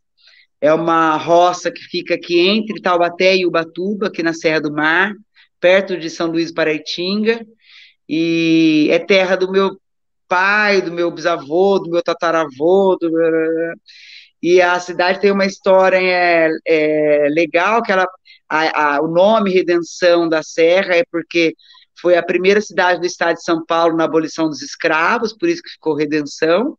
[0.60, 5.14] é uma roça que fica aqui entre Taubaté e Ubatuba, aqui na Serra do Mar,
[5.60, 7.46] perto de São Luís Paraitinga,
[8.10, 9.80] e é terra do meu
[10.28, 13.12] pai, do meu bisavô, do meu tataravô, do...
[14.42, 18.08] e a cidade tem uma história é, é legal, que ela,
[18.50, 21.54] a, a, o nome Redenção da Serra é porque
[22.02, 25.62] foi a primeira cidade do estado de São Paulo na abolição dos escravos, por isso
[25.62, 26.76] que ficou Redenção,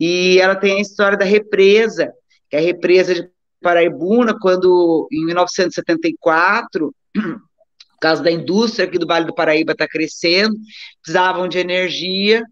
[0.00, 2.10] e ela tem a história da represa,
[2.48, 3.28] que é a represa de
[3.60, 10.56] Paraibuna, quando, em 1974, por causa da indústria aqui do Vale do Paraíba está crescendo,
[11.02, 12.42] precisavam de energia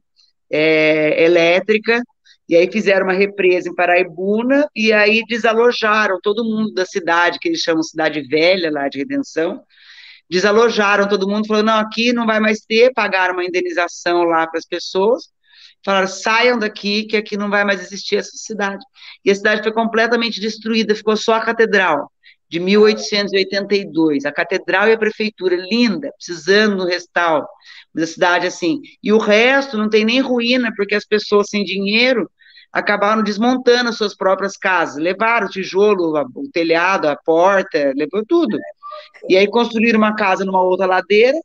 [0.51, 2.03] é, elétrica,
[2.47, 7.49] e aí fizeram uma represa em Paraibuna, e aí desalojaram todo mundo da cidade, que
[7.49, 9.63] eles chamam Cidade Velha, lá de Redenção,
[10.31, 14.59] desalojaram todo mundo, falou, não, aqui não vai mais ter, pagaram uma indenização lá para
[14.59, 15.31] as pessoas,
[15.85, 18.85] falaram, saiam daqui, que aqui não vai mais existir essa cidade.
[19.25, 22.11] E a cidade foi completamente destruída, ficou só a catedral,
[22.49, 24.25] de 1882.
[24.25, 27.47] A catedral e a prefeitura, linda, precisando no restauro
[27.95, 28.81] da cidade, assim.
[29.03, 32.31] E o resto não tem nem ruína, porque as pessoas sem dinheiro
[32.73, 38.59] acabaram desmontando as suas próprias casas, levaram o tijolo, o telhado, a porta, levou tudo.
[39.29, 41.39] E aí construíram uma casa numa outra ladeira,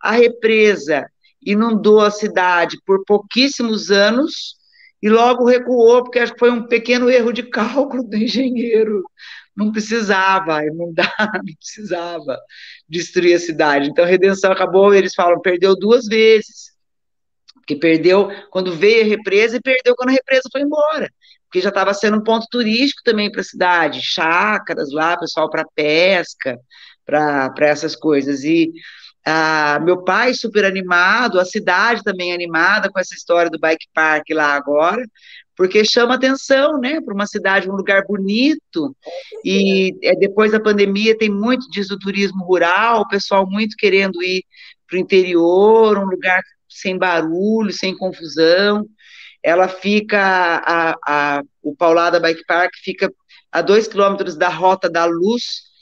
[0.00, 1.06] a represa
[1.44, 4.56] inundou a cidade por pouquíssimos anos
[5.02, 9.04] e logo recuou, porque acho que foi um pequeno erro de cálculo do engenheiro.
[9.54, 12.38] Não precisava inundar, não precisava
[12.88, 13.90] destruir a cidade.
[13.90, 16.72] Então a redenção acabou, eles falam, perdeu duas vezes.
[17.54, 21.10] Porque perdeu quando veio a represa e perdeu quando a represa foi embora.
[21.46, 25.64] Porque já estava sendo um ponto turístico também para a cidade, chácaras lá, pessoal para
[25.74, 26.58] pesca,
[27.04, 28.42] para essas coisas.
[28.42, 28.72] E
[29.26, 34.30] ah, meu pai super animado, a cidade também animada com essa história do bike park
[34.30, 35.02] lá agora,
[35.56, 38.94] porque chama atenção, né, para uma cidade, um lugar bonito,
[39.44, 44.22] e é, depois da pandemia tem muito disso do turismo rural, o pessoal muito querendo
[44.22, 44.44] ir
[44.86, 48.84] para o interior, um lugar sem barulho, sem confusão,
[49.42, 53.12] ela fica, a, a, o Paulada Bike Park fica
[53.52, 55.73] a dois quilômetros da Rota da Luz,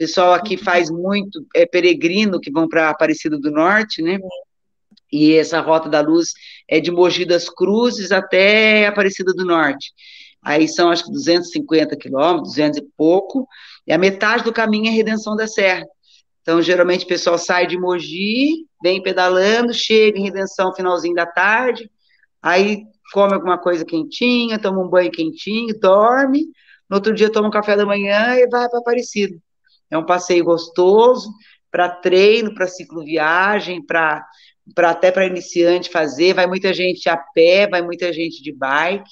[0.00, 0.64] pessoal aqui uhum.
[0.64, 4.18] faz muito é, peregrino que vão para Aparecida do Norte, né?
[5.12, 6.32] E essa Rota da Luz
[6.66, 9.92] é de Mogi das Cruzes até Aparecida do Norte.
[10.42, 13.46] Aí são, acho que, 250 quilômetros, 200 e pouco,
[13.86, 15.84] e a metade do caminho é Redenção da Serra.
[16.40, 21.90] Então, geralmente, o pessoal sai de Mogi, vem pedalando, chega em Redenção finalzinho da tarde,
[22.40, 26.46] aí come alguma coisa quentinha, toma um banho quentinho, dorme,
[26.88, 29.36] no outro dia toma um café da manhã e vai para Aparecida.
[29.90, 31.30] É um passeio gostoso
[31.70, 34.24] para treino, para cicloviagem, para
[34.76, 36.34] até para iniciante fazer.
[36.34, 39.10] Vai muita gente a pé, vai muita gente de bike.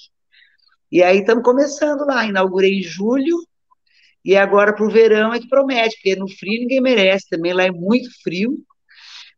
[0.91, 2.25] E aí estamos começando lá.
[2.25, 3.37] Inaugurei em julho.
[4.23, 7.53] E agora para o verão é que promete, porque no frio ninguém merece também.
[7.53, 8.57] Lá é muito frio.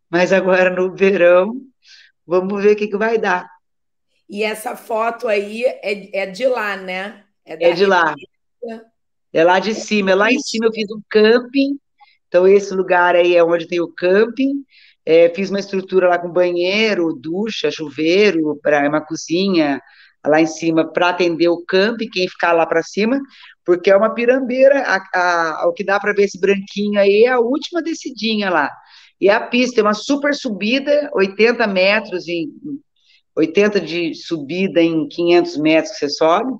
[0.10, 1.62] Mas agora no verão,
[2.26, 3.50] vamos ver o que, que vai dar.
[4.30, 7.24] E essa foto aí é, é de lá, né?
[7.46, 8.16] É, é de lá.
[9.34, 11.80] É lá de cima, é lá em cima eu fiz um camping,
[12.28, 14.64] então esse lugar aí é onde tem o camping,
[15.06, 19.82] é, fiz uma estrutura lá com banheiro, ducha, chuveiro, para uma cozinha
[20.26, 23.20] lá em cima para atender o camping, quem ficar lá para cima,
[23.66, 27.30] porque é uma pirambeira, a, a, o que dá para ver esse branquinho aí é
[27.30, 28.70] a última descidinha lá.
[29.20, 32.50] E a pista é uma super subida, 80 metros em
[33.36, 36.54] 80 de subida em 500 metros que você sobe,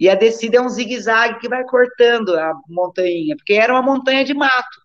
[0.00, 4.24] e a descida é um zigue-zague que vai cortando a montanha, porque era uma montanha
[4.24, 4.80] de mato.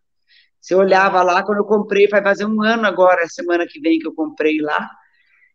[0.59, 4.05] Você olhava lá, quando eu comprei, vai fazer um ano agora, semana que vem que
[4.05, 4.89] eu comprei lá,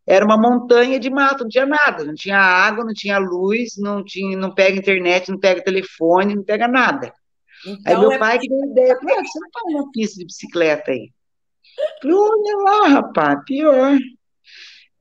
[0.06, 4.02] era uma montanha de mato, não tinha nada, não tinha água, não tinha luz, não
[4.02, 7.12] tinha, não pega internet, não pega telefone, não pega nada.
[7.66, 10.18] Então, aí meu é pai que deu ideia, falou, ah, você não faz uma pista
[10.18, 11.12] de bicicleta aí?
[12.00, 13.98] Falei, olha lá, rapaz, pior.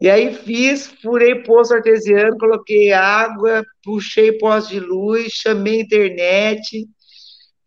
[0.02, 6.88] E aí fiz, furei poço artesiano, coloquei água, puxei poste de luz, chamei internet,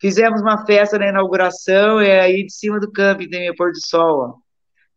[0.02, 3.78] Fizemos uma festa na inauguração, e aí de cima do camping tem o pôr do
[3.86, 4.34] sol, ó.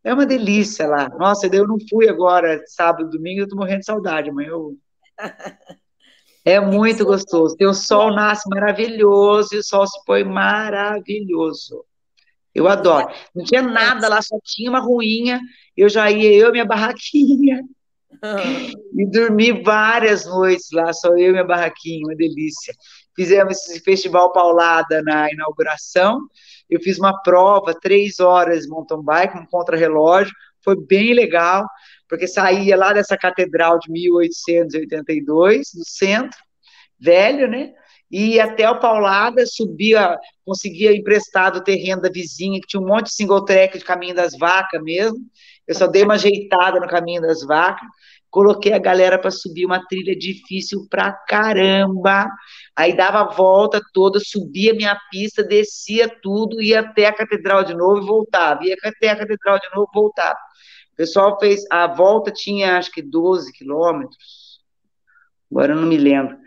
[0.04, 1.08] É uma delícia lá.
[1.10, 4.76] Nossa, eu não fui agora, sábado, domingo, eu tô morrendo de saudade, mas eu...
[6.48, 7.56] É muito gostoso.
[7.58, 11.84] Tem o sol nasce maravilhoso e o sol se põe maravilhoso.
[12.56, 13.10] Eu adoro.
[13.36, 15.42] Não tinha nada lá, só tinha uma ruinha.
[15.76, 17.62] Eu já ia, eu e minha barraquinha.
[18.98, 22.74] E dormi várias noites lá, só eu e minha barraquinha, uma delícia.
[23.14, 26.22] Fizemos esse festival Paulada na inauguração.
[26.70, 30.34] Eu fiz uma prova, três horas mountain bike, um contrarrelógio.
[30.64, 31.68] Foi bem legal,
[32.10, 36.40] porque saía lá dessa catedral de 1882, no centro,
[37.00, 37.74] velho, né?
[38.12, 43.06] E até o Paulada subia, conseguia emprestado o terreno da vizinha, que tinha um monte
[43.06, 45.18] de single track de caminho das vacas mesmo.
[45.68, 47.88] Eu só dei uma ajeitada no caminho das vacas,
[48.30, 52.30] coloquei a galera para subir uma trilha difícil pra caramba.
[52.76, 57.74] Aí dava a volta toda, subia minha pista, descia tudo, ia até a catedral de
[57.74, 58.64] novo e voltava.
[58.64, 60.38] Ia até a catedral de novo e voltava.
[60.94, 64.62] O pessoal fez, a volta tinha acho que 12 quilômetros,
[65.52, 66.38] agora eu não me lembro.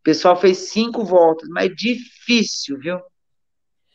[0.00, 3.00] O pessoal fez cinco voltas, mas difícil, viu?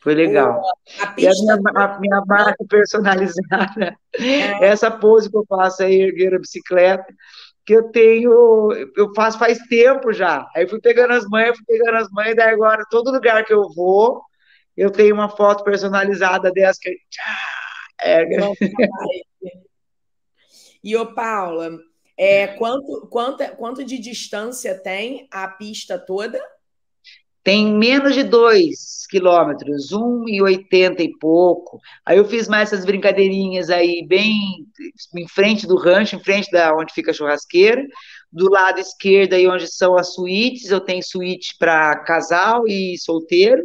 [0.00, 0.62] Foi legal.
[1.00, 4.66] A e a minha, a minha marca personalizada, é.
[4.66, 7.12] essa pose que eu faço aí, erguer a bicicleta,
[7.64, 10.48] que eu tenho, eu faço faz tempo já.
[10.54, 13.68] Aí fui pegando as manhas, fui pegando as manhas, daí agora, todo lugar que eu
[13.74, 14.22] vou,
[14.76, 16.96] eu tenho uma foto personalizada dessa que
[18.00, 18.24] é,
[20.84, 21.70] E ô Paula,
[22.16, 26.40] é, quanto, quanto, quanto de distância tem a pista toda?
[27.44, 31.78] Tem menos de dois quilômetros, um e oitenta e pouco.
[32.04, 34.66] Aí eu fiz mais essas brincadeirinhas aí, bem
[35.14, 37.84] em frente do rancho, em frente da onde fica a churrasqueira.
[38.32, 43.62] Do lado esquerdo, aí onde são as suítes, eu tenho suíte para casal e solteiro.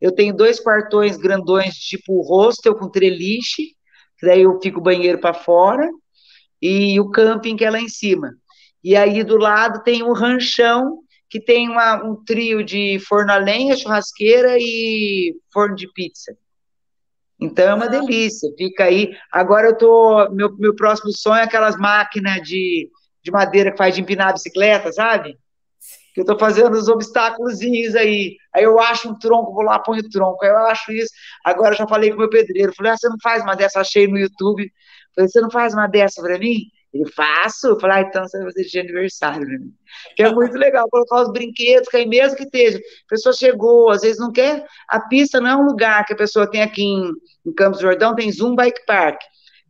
[0.00, 3.76] Eu tenho dois quartões grandões, tipo hostel com treliche,
[4.22, 5.88] daí eu fico o banheiro para fora
[6.60, 8.32] e o camping que é lá em cima.
[8.82, 13.36] E aí do lado tem um ranchão que tem uma, um trio de forno a
[13.36, 16.36] lenha, churrasqueira e forno de pizza.
[17.40, 19.16] Então é uma delícia, fica aí.
[19.32, 20.28] Agora eu tô.
[20.30, 22.90] Meu, meu próximo sonho é aquelas máquinas de,
[23.22, 25.38] de madeira que faz de empinar a bicicleta, sabe?
[26.12, 28.36] Que eu tô fazendo os obstáculos aí.
[28.54, 30.44] Aí eu acho um tronco, vou lá, ponho o tronco.
[30.44, 31.12] Aí eu acho isso.
[31.44, 32.74] Agora eu já falei com o meu pedreiro.
[32.76, 34.70] Falei, ah, você não faz uma dessa, achei no YouTube.
[35.14, 36.70] Falei, você não faz uma dessa para mim?
[36.92, 37.68] Ele, faço.
[37.68, 39.72] Eu falei, ah, então você vai fazer de aniversário para mim.
[40.16, 43.90] Que é muito legal, colocar os brinquedos, que aí mesmo que esteja, a pessoa chegou,
[43.90, 46.82] às vezes não quer, a pista não é um lugar que a pessoa tem aqui
[46.82, 47.10] em,
[47.46, 49.20] em Campos do Jordão, tem Zoom Bike Park.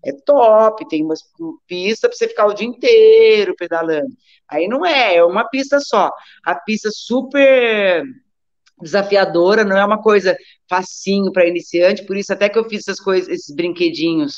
[0.04, 1.14] É top, tem uma
[1.66, 4.08] pista para você ficar o dia inteiro pedalando.
[4.48, 6.10] Aí não é, é uma pista só.
[6.42, 8.02] A pista super
[8.80, 10.34] desafiadora, não é uma coisa
[10.68, 14.36] facinho para iniciante, por isso até que eu fiz essas coisas, esses brinquedinhos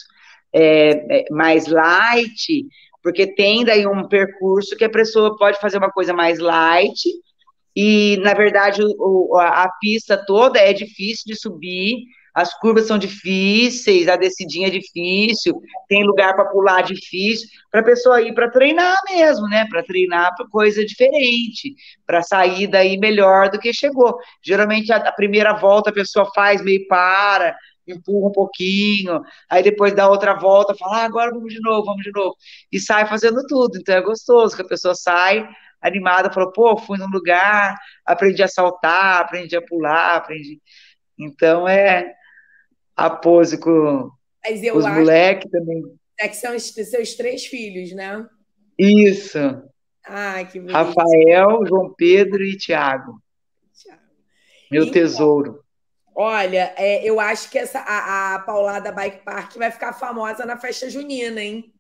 [0.53, 2.67] é, é, mais light,
[3.03, 7.09] porque tem daí um percurso que a pessoa pode fazer uma coisa mais light,
[7.75, 11.97] e na verdade o, a, a pista toda é difícil de subir,
[12.35, 17.85] as curvas são difíceis, a descidinha é difícil, tem lugar para pular difícil, para a
[17.85, 19.67] pessoa ir para treinar mesmo, né?
[19.69, 21.75] Para treinar para coisa diferente,
[22.07, 24.17] para sair daí melhor do que chegou.
[24.43, 27.55] Geralmente a, a, primeira volta a pessoa faz meio para,
[27.87, 32.03] empurra um pouquinho, aí depois dá outra volta, fala, ah, agora vamos de novo, vamos
[32.03, 32.37] de novo,
[32.71, 33.79] e sai fazendo tudo.
[33.79, 35.49] Então é gostoso que a pessoa sai
[35.81, 40.61] animada, falou, pô, fui num lugar, aprendi a saltar, aprendi a pular, aprendi.
[41.19, 42.15] Então é
[42.97, 44.11] a pose com
[44.75, 45.83] os moleques também.
[46.21, 48.25] É que são os seus três filhos, né?
[48.79, 49.39] Isso.
[50.05, 50.75] Ah, que bonito.
[50.75, 53.21] Rafael, João Pedro e Tiago.
[54.71, 55.62] Meu então, tesouro.
[56.15, 60.59] Olha, é, eu acho que essa, a, a Paulada Bike Park vai ficar famosa na
[60.59, 61.73] festa junina, hein?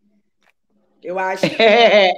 [1.02, 1.56] Eu acho que.
[1.62, 2.12] É,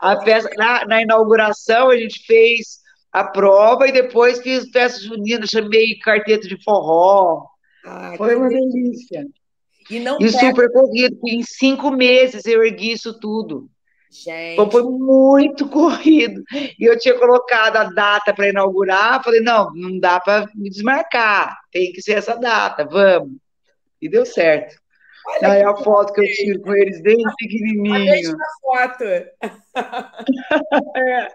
[0.00, 2.80] a festa, na, na, inauguração, a gente fez
[3.12, 7.46] a prova e depois fiz festa junina, chamei quarteto de forró.
[7.84, 9.26] Ah, Foi uma delícia.
[9.90, 13.68] E, não e super corrido, em cinco meses eu ergui isso tudo.
[14.12, 14.52] Gente.
[14.52, 16.42] Então foi muito corrido.
[16.78, 21.58] E eu tinha colocado a data para inaugurar, falei, não, não dá para me desmarcar,
[21.72, 23.38] tem que ser essa data, vamos.
[24.00, 24.76] E deu certo.
[25.26, 28.36] Olha Aí a foto que eu tiro com eles bem pequenininho.
[28.36, 29.04] A foto.
[30.96, 31.28] é.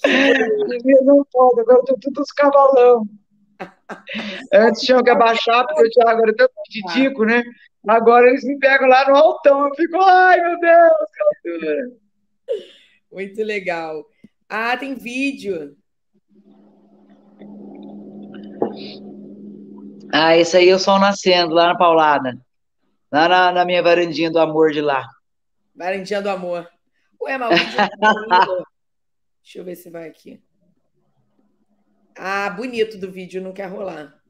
[0.00, 3.04] Que não pode, agora eu tô tudo os cavalão.
[4.52, 7.42] Antes tinham que abaixar, porque o Thiago era tão petitico, né?
[7.86, 11.76] Agora eles me pegam lá no altão, eu fico, ai meu Deus, que altura.
[13.10, 14.04] Muito legal.
[14.48, 15.76] Ah, tem vídeo.
[20.12, 22.38] Ah, esse aí é o sol nascendo, lá na Paulada.
[23.10, 25.06] Lá na, na minha varandinha do amor de lá.
[25.74, 26.68] Varandinha do amor.
[27.20, 27.88] Ué, mas tá
[29.42, 30.40] Deixa eu ver se vai aqui.
[32.16, 34.22] Ah, bonito do vídeo, não quer rolar.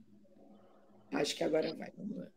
[1.12, 1.92] Acho que agora vai.
[1.96, 2.31] Vamos lá.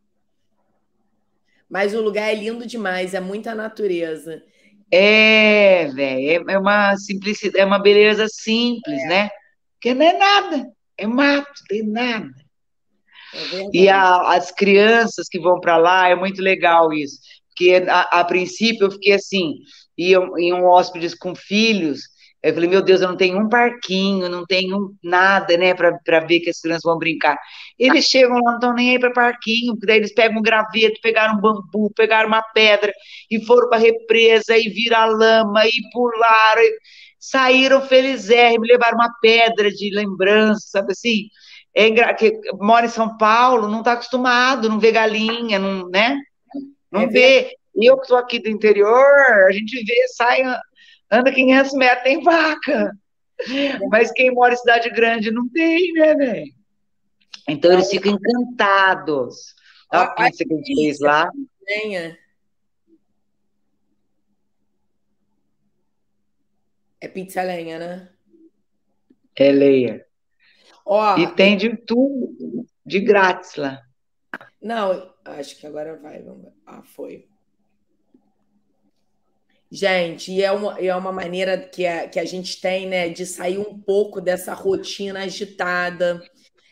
[1.68, 4.42] Mas o lugar é lindo demais, é muita natureza.
[4.90, 9.06] É, velho, é, é uma simplicidade, é uma beleza simples, é.
[9.06, 9.30] né?
[9.74, 12.30] Porque não é nada, é mato, tem nada.
[13.34, 17.18] É e a, as crianças que vão para lá, é muito legal isso.
[17.48, 19.54] Porque a, a princípio eu fiquei assim,
[19.98, 22.00] iam, iam hóspedes com filhos,
[22.42, 26.40] eu falei, meu Deus, eu não tenho um parquinho, não tenho nada, né, para ver
[26.40, 27.36] que as crianças vão brincar.
[27.78, 31.00] Eles chegam lá, não estão nem aí para parquinho, porque daí eles pegam um graveto,
[31.02, 32.92] pegaram um bambu, pegaram uma pedra
[33.30, 36.78] e foram para a represa e viram lama e pularam, e
[37.18, 41.28] saíram felizérrimos, levaram uma pedra de lembrança, sabe assim?
[41.74, 46.16] É que mora em São Paulo, não está acostumado, não vê galinha, não, né?
[46.90, 47.50] Não é vê.
[47.74, 49.04] E eu que estou aqui do interior,
[49.48, 50.42] a gente vê, sai
[51.10, 52.96] anda 500 metros, tem vaca.
[53.90, 56.52] Mas quem mora em cidade grande não tem, né, velho?
[57.48, 59.54] Então eles ficam encantados.
[59.92, 61.30] Olha a pizza que a gente fez lá.
[67.00, 68.08] É pizza lenha, né?
[69.36, 70.04] É lenha.
[70.84, 73.82] Ó, e tem de tudo, de grátis lá.
[74.60, 76.24] Não, acho que agora vai.
[76.64, 77.28] Ah, foi.
[79.76, 83.26] Gente, e é uma, é uma maneira que a, que a gente tem, né, de
[83.26, 86.18] sair um pouco dessa rotina agitada,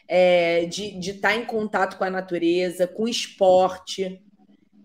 [0.08, 4.22] é, de estar tá em contato com a natureza, com o esporte.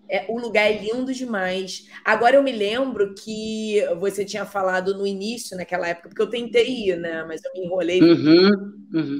[0.09, 1.87] É, o lugar é lindo demais.
[2.03, 6.89] Agora eu me lembro que você tinha falado no início, naquela época, porque eu tentei
[6.89, 7.23] ir, né?
[7.25, 8.01] Mas eu me enrolei.
[8.01, 8.49] Uhum,
[8.93, 9.19] uhum.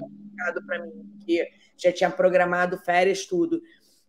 [0.68, 1.48] para mim, porque
[1.78, 3.62] já tinha programado férias, tudo.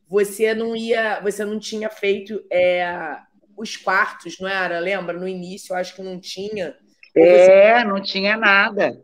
[0.08, 3.20] Você não ia, você não tinha feito é,
[3.60, 4.78] os quartos, não era?
[4.78, 5.18] Lembra?
[5.18, 6.74] No início, eu acho que não tinha.
[7.14, 8.98] É, não tinha nada.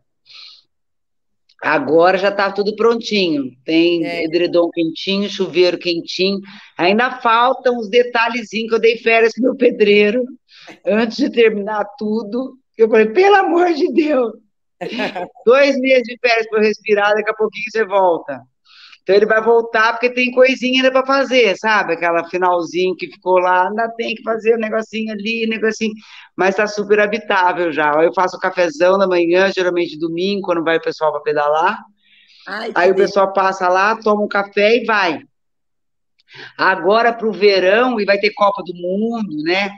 [1.63, 3.53] Agora já está tudo prontinho.
[3.65, 4.25] Tem é.
[4.25, 6.41] edredom quentinho, chuveiro quentinho.
[6.77, 10.25] Ainda faltam os detalhezinhos que eu dei férias pro meu pedreiro
[10.85, 12.57] antes de terminar tudo.
[12.77, 14.33] Eu falei, pelo amor de Deus,
[15.47, 18.41] dois meses de férias para respirar, daqui a pouquinho você volta.
[19.07, 21.93] Então ele vai voltar porque tem coisinha ainda para fazer, sabe?
[21.93, 25.93] Aquela finalzinho que ficou lá, ainda tem que fazer um negocinho ali, um negocinho,
[26.37, 27.93] mas está super habitável já.
[28.03, 31.79] Eu faço o cafezão da manhã, geralmente domingo, quando vai o pessoal para pedalar.
[32.49, 35.21] Ai, Aí o pessoal passa lá, toma um café e vai.
[36.59, 39.71] Agora para o verão, e vai ter Copa do Mundo, né?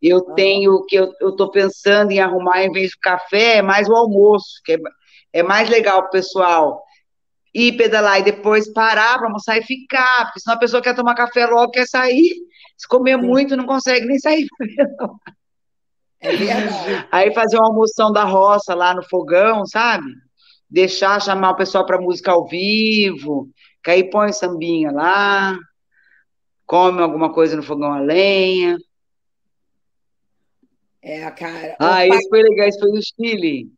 [0.00, 3.96] Eu tenho que eu estou pensando em arrumar, em vez do café, é mais o
[3.96, 4.78] almoço, que é,
[5.32, 6.85] é mais legal para o pessoal
[7.56, 11.14] ir pedalar e depois parar para almoçar e ficar, porque senão a pessoa quer tomar
[11.14, 12.34] café logo, quer sair,
[12.76, 13.26] se comer Sim.
[13.26, 14.46] muito não consegue nem sair
[16.18, 17.06] É.
[17.12, 20.06] Aí fazer uma almoção da roça lá no fogão, sabe?
[20.68, 23.48] Deixar chamar o pessoal para música ao vivo,
[23.84, 25.56] que aí põe sambinha lá,
[26.64, 28.76] come alguma coisa no fogão a lenha.
[31.02, 31.76] É, cara.
[31.78, 33.70] Ah, isso foi legal, isso foi no Chile.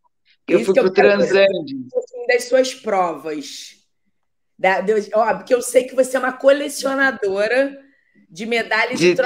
[0.48, 1.76] Eu fui pro Transande.
[1.96, 3.76] Assim, das suas provas.
[4.58, 4.84] Da,
[5.14, 7.78] ó, porque eu sei que você é uma colecionadora
[8.28, 9.22] de medalhas de, de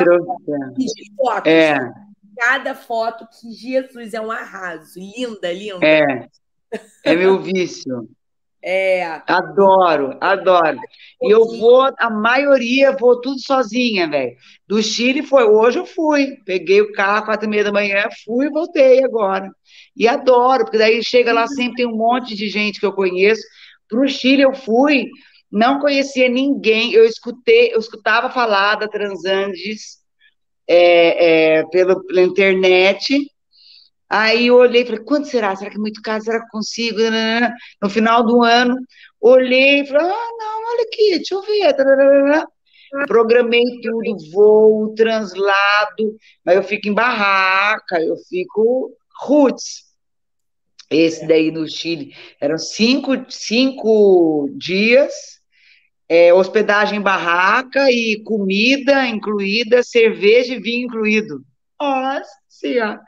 [0.76, 1.50] de fotos.
[1.50, 1.78] É.
[2.38, 4.98] Cada foto que Jesus é um arraso.
[4.98, 5.86] Linda, linda.
[5.86, 6.26] É.
[7.04, 8.08] É meu vício.
[8.64, 9.20] É.
[9.26, 10.78] Adoro, adoro.
[11.20, 14.36] E eu vou, a maioria, vou tudo sozinha, velho.
[14.68, 16.36] Do Chile foi, hoje eu fui.
[16.46, 19.50] Peguei o carro, quatro e meia da manhã, fui e voltei agora.
[19.96, 23.42] E adoro, porque daí chega lá, sempre tem um monte de gente que eu conheço.
[23.88, 25.08] Pro Chile eu fui,
[25.50, 26.92] não conhecia ninguém.
[26.92, 29.98] Eu escutei, eu escutava falar da Transandes
[30.66, 33.18] é, é, pela, pela internet
[34.12, 35.56] Aí eu olhei e falei, quanto será?
[35.56, 36.22] Será que é muito caro?
[36.22, 36.98] Será que consigo?
[37.80, 38.76] No final do ano,
[39.18, 41.74] olhei e falei, ah, não, olha aqui, deixa eu ver.
[43.06, 46.14] Programei tudo, voo, translado,
[46.44, 48.94] mas eu fico em barraca, eu fico
[49.26, 49.84] roots.
[50.90, 55.12] Esse daí no Chile, eram cinco, cinco dias,
[56.06, 61.42] é, hospedagem em barraca e comida incluída, cerveja e vinho incluído.
[61.80, 63.00] Nossa senhora!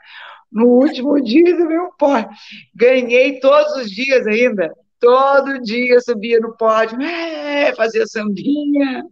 [0.55, 2.29] no último dia do meu pódio.
[2.73, 4.73] Ganhei todos os dias ainda.
[4.99, 9.03] Todo dia subia no pódio, é, fazia sambinha.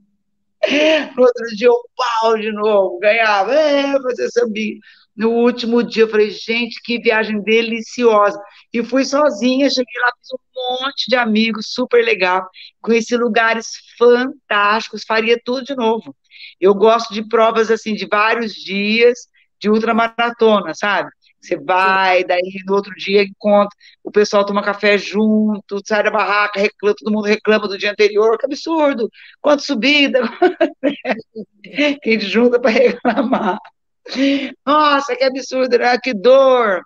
[1.15, 4.77] No outro dia, o pau de novo, ganhava, é, fazer sambinha.
[5.15, 8.39] No último dia, eu falei, gente, que viagem deliciosa.
[8.71, 12.47] E fui sozinha, cheguei lá, fiz um monte de amigos, super legal.
[12.81, 16.15] Conheci lugares fantásticos, faria tudo de novo.
[16.59, 19.27] Eu gosto de provas, assim, de vários dias,
[19.59, 21.09] de ultramaratona, sabe?
[21.43, 26.59] Você vai, daí no outro dia encontra, o pessoal toma café junto, sai da barraca,
[26.59, 29.09] reclama, todo mundo reclama do dia anterior, que absurdo,
[29.41, 30.21] quanto subida,
[32.01, 33.57] quem junta para reclamar.
[34.65, 35.97] Nossa, que absurdo, né?
[35.97, 36.83] que dor.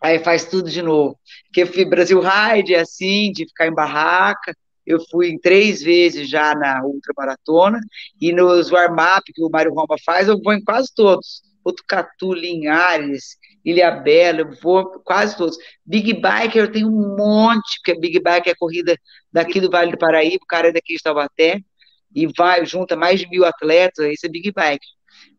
[0.00, 1.18] Aí faz tudo de novo.
[1.46, 4.54] Porque fui Brasil Ride, é assim, de ficar em barraca.
[4.86, 7.80] Eu fui três vezes já na ultramaratona,
[8.20, 11.42] e nos warm-up que o Mário Roma faz, eu vou em quase todos.
[11.64, 15.56] Botucatu, Linhares, Ilha Bela, eu vou quase todos.
[15.86, 18.94] Big Bike eu tenho um monte, porque Big Bike é corrida
[19.32, 21.60] daqui do Vale do Paraíba, o cara é daqui de Taubaté,
[22.14, 24.86] e vai, junta mais de mil atletas, esse é Big Bike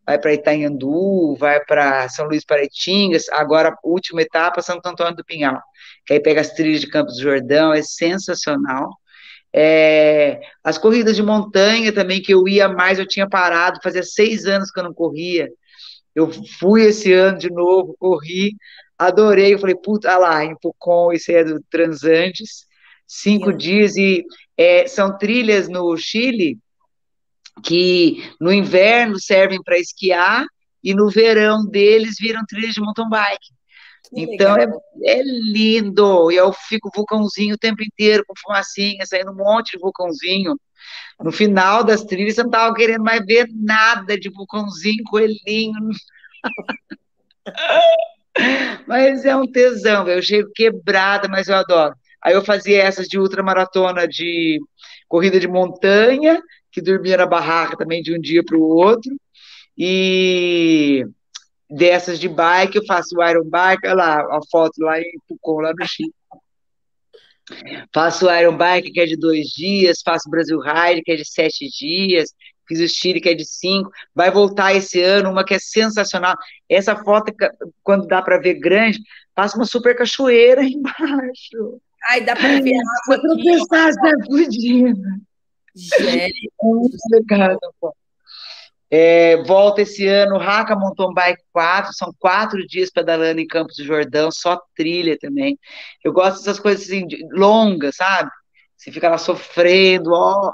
[0.06, 5.60] vai para Itanhandu, vai para São Luís Paraitingas, agora última etapa, Santo Antônio do Pinhal,
[6.06, 8.90] que aí pega as trilhas de Campos do Jordão, é sensacional.
[9.52, 14.44] É, as corridas de montanha também, que eu ia mais, eu tinha parado, fazia seis
[14.44, 15.48] anos que eu não corria,
[16.14, 18.54] eu fui esse ano de novo, corri,
[18.98, 22.66] adorei, eu falei, puta, ah lá, em Pucon, isso aí é do Transantes,
[23.06, 24.24] cinco dias, e
[24.56, 26.58] é, são trilhas no Chile,
[27.62, 30.44] que no inverno servem para esquiar
[30.82, 33.56] e no verão deles viram trilhas de mountain bike.
[34.14, 34.68] Que então é,
[35.04, 36.30] é, lindo.
[36.30, 40.56] E eu fico vulcãozinho o tempo inteiro, com fumacinha, saindo um monte de vulcãozinho.
[41.20, 45.90] No final das trilhas, eu não estava querendo mais ver nada de vulcãozinho, coelhinho.
[48.86, 51.94] mas é um tesão, eu chego quebrada, mas eu adoro.
[52.22, 54.60] Aí eu fazia essas de ultramaratona de
[55.08, 56.40] corrida de montanha
[56.76, 59.10] que dormia na barraca também de um dia para o outro.
[59.78, 61.06] E
[61.70, 65.62] dessas de bike, eu faço o Iron Bike, olha lá, a foto lá em Pucon,
[65.62, 66.12] lá no Chile.
[67.94, 71.16] Faço o Iron Bike, que é de dois dias, faço o Brasil Ride, que é
[71.16, 72.34] de sete dias,
[72.68, 73.90] fiz o Chile, que é de cinco.
[74.14, 76.36] Vai voltar esse ano, uma que é sensacional.
[76.68, 77.32] Essa foto,
[77.82, 79.00] quando dá para ver grande,
[79.34, 81.80] passa uma super cachoeira embaixo.
[82.10, 83.22] Ai, dá para ver a água.
[83.22, 85.25] Tropeçar, tá fodida.
[85.76, 87.58] Gente, muito legal.
[88.88, 93.84] É, volta esse ano, Raca Mountain Bike 4, são quatro dias pedalando em Campos do
[93.84, 95.58] Jordão, só trilha também.
[96.04, 98.30] Eu gosto dessas coisas assim, longas, sabe?
[98.76, 100.52] Você fica lá sofrendo, ó.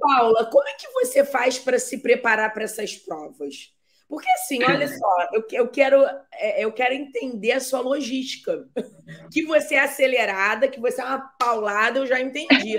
[0.00, 3.72] Paula, como é que você faz para se preparar para essas provas?
[4.08, 8.66] Porque assim, olha só, eu, eu, quero, é, eu quero entender a sua logística.
[9.32, 12.76] Que você é acelerada, que você é uma paulada, eu já entendi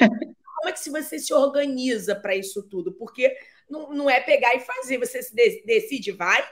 [0.60, 2.92] como é que você se organiza para isso tudo?
[2.94, 3.34] Porque
[3.70, 5.34] não, não é pegar e fazer, você se
[5.66, 6.46] decide, vai,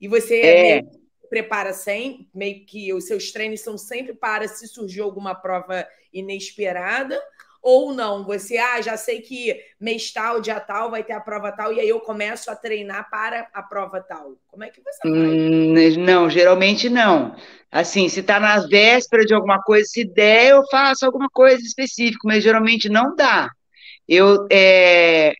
[0.00, 0.82] e você é.
[1.30, 7.22] prepara sem, meio que os seus treinos são sempre para se surgir alguma prova inesperada,
[7.66, 11.50] ou não, você, ah, já sei que mês tal, dia tal, vai ter a prova
[11.50, 14.36] tal, e aí eu começo a treinar para a prova tal.
[14.46, 15.12] Como é que você faz?
[15.12, 17.34] Hum, não, geralmente não.
[17.68, 22.20] Assim, se está na véspera de alguma coisa, se der, eu faço alguma coisa específica,
[22.24, 23.50] mas geralmente não dá.
[24.06, 25.34] Eu, é,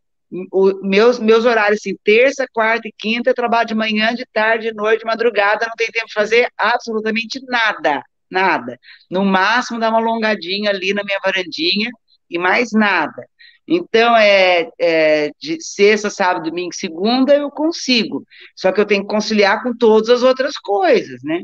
[0.50, 4.70] o, meus, meus horários, assim, terça, quarta e quinta, eu trabalho de manhã, de tarde,
[4.70, 8.80] de noite, de madrugada, não tem tempo de fazer absolutamente nada, nada.
[9.08, 11.88] No máximo, dar uma alongadinha ali na minha varandinha,
[12.30, 13.26] e mais nada.
[13.68, 18.24] Então, é, é, de sexta, sábado, domingo, segunda, eu consigo.
[18.54, 21.42] Só que eu tenho que conciliar com todas as outras coisas, né?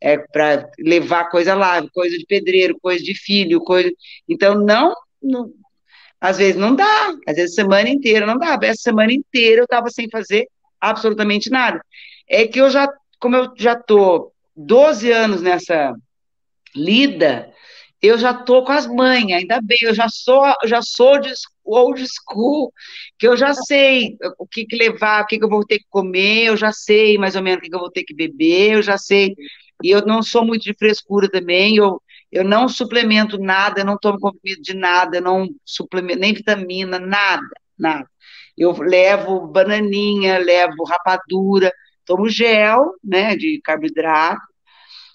[0.00, 3.90] É para levar coisa lá, coisa de pedreiro, coisa de filho, coisa.
[4.28, 5.50] Então, não, não,
[6.20, 8.58] às vezes não dá, às vezes semana inteira não dá.
[8.62, 10.46] Essa semana inteira eu estava sem fazer
[10.80, 11.80] absolutamente nada.
[12.28, 15.94] É que eu já, como eu já estou 12 anos nessa
[16.74, 17.51] lida,
[18.02, 21.32] eu já tô com as manhas, ainda bem, eu já sou, já sou de
[21.64, 22.72] old school,
[23.18, 25.86] que eu já sei o que, que levar, o que, que eu vou ter que
[25.88, 28.74] comer, eu já sei mais ou menos o que, que eu vou ter que beber,
[28.74, 29.34] eu já sei,
[29.82, 32.00] e eu não sou muito de frescura também, eu,
[32.30, 36.98] eu não suplemento nada, eu não tomo comprimido de nada, eu não suplemento nem vitamina,
[36.98, 37.42] nada,
[37.78, 38.08] nada.
[38.56, 41.72] Eu levo bananinha, levo rapadura,
[42.04, 44.42] tomo gel, né, de carboidrato,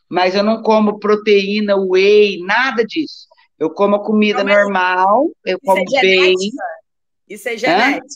[0.10, 3.28] mas eu não como proteína, whey, nada disso.
[3.60, 6.36] Eu como a comida não, normal, eu como é bem.
[7.28, 8.08] Isso é genética.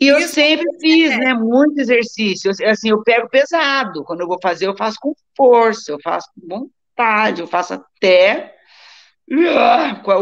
[0.00, 2.50] E eu Isso sempre é fiz, né, muito exercício.
[2.66, 4.02] Assim, eu pego pesado.
[4.02, 6.66] Quando eu vou fazer, eu faço com força, eu faço com
[6.96, 8.52] vontade, eu faço até.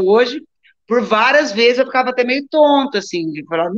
[0.05, 0.43] Hoje,
[0.87, 3.71] por várias vezes eu ficava até meio tonta, assim, de falar,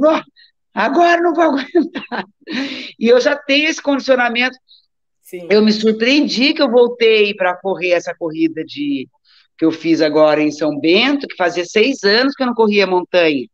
[0.75, 2.25] agora não vou aguentar.
[2.99, 4.57] E eu já tenho esse condicionamento.
[5.33, 5.47] Sim.
[5.49, 9.09] Eu me surpreendi que eu voltei para correr essa corrida de
[9.57, 12.87] que eu fiz agora em São Bento, que fazia seis anos que eu não corria
[12.87, 13.47] montanha.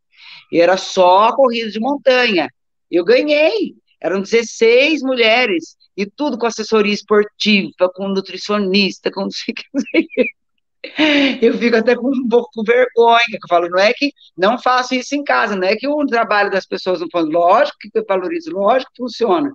[0.51, 2.49] E era só corrida de montanha.
[2.91, 3.75] Eu ganhei.
[4.01, 9.63] Eram 16 mulheres, e tudo com assessoria esportiva, com nutricionista, com que.
[11.41, 14.57] Eu fico até com um pouco com vergonha, que eu falo, não é que não
[14.57, 17.89] faço isso em casa, não é que o trabalho das pessoas não funciona, lógico que
[17.93, 19.51] eu valorizo, lógico que funciona,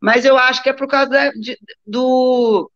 [0.00, 2.70] mas eu acho que é por causa da, de, do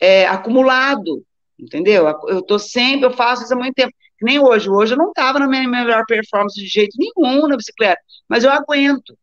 [0.00, 1.24] é, acumulado,
[1.58, 2.06] entendeu?
[2.28, 5.38] Eu tô sempre, eu faço isso há muito tempo, nem hoje, hoje eu não estava
[5.38, 9.16] na minha melhor performance de jeito nenhum na bicicleta, mas eu aguento,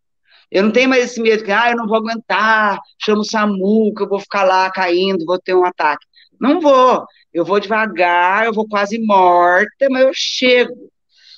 [0.52, 3.94] eu não tenho mais esse medo que, ah, eu não vou aguentar, chamo o SAMU,
[3.94, 6.06] que eu vou ficar lá caindo, vou ter um ataque.
[6.40, 7.06] Não vou.
[7.34, 10.90] Eu vou devagar, eu vou quase morta, mas eu chego.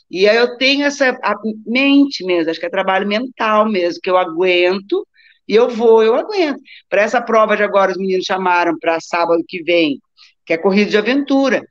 [0.10, 1.18] E aí eu tenho essa
[1.66, 5.08] mente mesmo, acho que é trabalho mental mesmo, que eu aguento
[5.48, 6.62] e eu vou, eu aguento.
[6.90, 10.00] Para essa prova de agora, os meninos chamaram para sábado que vem,
[10.46, 11.62] que é corrida de aventura.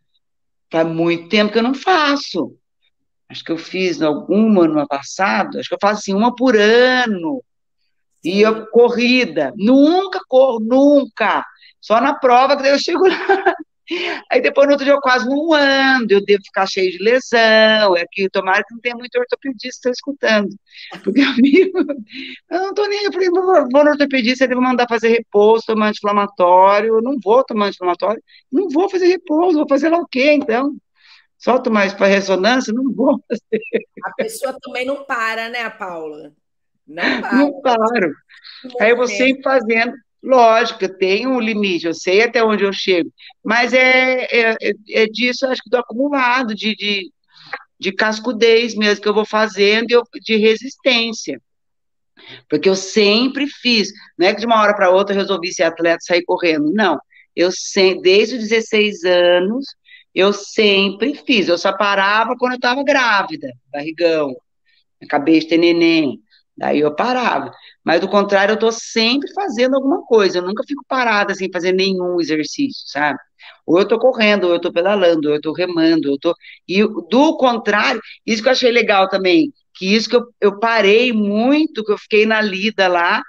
[0.71, 2.57] Faz muito tempo que eu não faço.
[3.29, 6.57] Acho que eu fiz alguma no ano passado, acho que eu faço assim, uma por
[6.57, 7.43] ano.
[8.25, 11.45] E eu, corrida, nunca corro, nunca.
[11.81, 13.55] Só na prova que daí eu chego lá.
[14.31, 17.97] Aí depois no outro dia eu quase não ando, eu devo ficar cheio de lesão,
[17.97, 20.49] é que tomara que não tenha muito ortopedista escutando.
[21.03, 21.79] Porque amigo,
[22.51, 25.89] eu não tô nem, eu falei, vou, no ortopedista, ele vai mandar fazer repouso, tomar
[25.89, 30.33] anti-inflamatório, eu não vou tomar anti-inflamatório, não vou fazer repouso, vou fazer lá o quê,
[30.33, 30.77] então?
[31.37, 33.63] Só tomar para ressonância, não vou fazer.
[34.05, 36.33] A pessoa também não para, né, Paula?
[36.87, 37.37] Não para.
[37.37, 38.13] Não paro.
[38.81, 39.95] Aí eu vou sempre fazendo.
[40.23, 43.11] Lógico, eu tenho um limite, eu sei até onde eu chego,
[43.43, 44.57] mas é, é,
[44.91, 47.11] é disso, acho que do acumulado, de, de,
[47.79, 49.87] de cascudez mesmo, que eu vou fazendo,
[50.23, 51.41] de resistência.
[52.51, 55.63] Porque eu sempre fiz, não é que de uma hora para outra eu resolvi ser
[55.63, 56.99] atleta e sair correndo, não.
[57.35, 59.65] Eu sempre, desde os 16 anos,
[60.15, 64.35] eu sempre fiz, eu só parava quando eu estava grávida, barrigão,
[65.03, 66.21] acabei de ter neném,
[66.57, 67.53] daí eu parava.
[67.85, 71.73] Mas do contrário, eu estou sempre fazendo alguma coisa, eu nunca fico parada sem fazer
[71.73, 73.19] nenhum exercício, sabe?
[73.67, 76.35] Ou eu estou correndo, ou eu estou pedalando, ou eu estou remando, eu tô.
[76.69, 81.13] E do contrário, isso que eu achei legal também, que isso que eu, eu parei
[81.13, 83.23] muito, que eu fiquei na lida lá,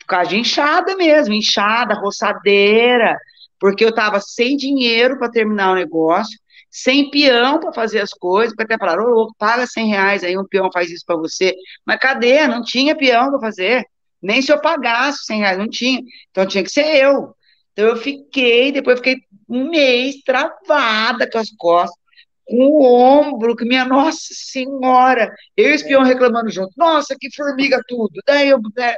[0.00, 3.16] por causa de inchada mesmo, inchada, roçadeira,
[3.58, 6.38] porque eu estava sem dinheiro para terminar o negócio,
[6.74, 10.44] sem peão para fazer as coisas, para até falar, ô, paga 100 reais, aí um
[10.44, 11.54] peão faz isso para você.
[11.86, 12.48] Mas cadê?
[12.48, 13.84] Não tinha peão para fazer.
[14.20, 16.00] Nem se eu pagasse 100 reais, não tinha.
[16.32, 17.32] Então tinha que ser eu.
[17.72, 19.18] Então eu fiquei, depois fiquei
[19.48, 21.96] um mês travada com as costas,
[22.44, 27.80] com o ombro, que minha nossa senhora, eu e espião reclamando junto, nossa, que formiga
[27.86, 28.20] tudo.
[28.26, 28.96] Daí eu, né,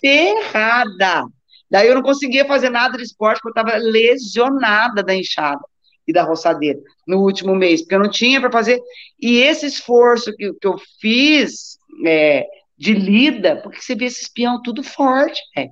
[0.00, 1.24] ferrada.
[1.68, 5.60] Daí eu não conseguia fazer nada de esporte, porque eu estava lesionada da inchada
[6.06, 8.80] e da roçadeira no último mês, porque eu não tinha para fazer.
[9.20, 12.46] E esse esforço que, que eu fiz é,
[12.76, 15.68] de lida, porque você vê esse espião tudo forte, é.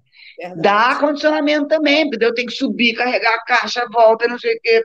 [0.56, 4.60] Dá condicionamento também, porque eu tenho que subir, carregar a caixa, volta, não sei o
[4.62, 4.82] quê.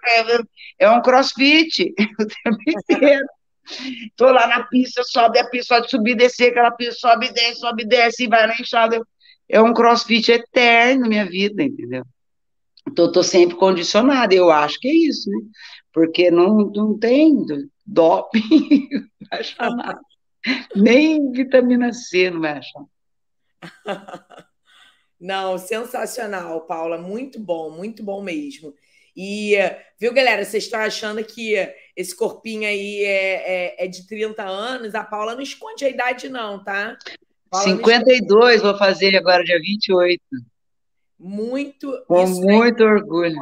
[0.77, 3.25] É um crossfit o tempo inteiro.
[4.17, 7.85] Tô lá na pista, sobe a pista, de subir, descer, aquela pista, sobe, desce, sobe,
[7.85, 9.01] desce, e vai na enxada
[9.47, 12.03] é um crossfit eterno na minha vida, entendeu?
[12.87, 15.39] Então, tô sempre condicionada, eu acho que é isso, né?
[15.91, 17.45] Porque não, não tem
[17.85, 18.89] doping,
[19.29, 19.99] vai achar nada.
[20.75, 22.83] Nem vitamina C não vai achar.
[25.19, 26.97] Não, sensacional, Paula.
[26.97, 28.75] Muito bom, muito bom mesmo.
[29.15, 29.55] E,
[29.97, 31.55] viu, galera, vocês estão achando que
[31.95, 34.93] esse corpinho aí é, é, é, de 30 anos?
[34.93, 36.97] A Paula não esconde a idade, não, tá?
[37.53, 40.21] 52 vou fazer agora, dia 28.
[41.19, 42.03] Muito.
[42.07, 43.35] Com é muito é orgulho.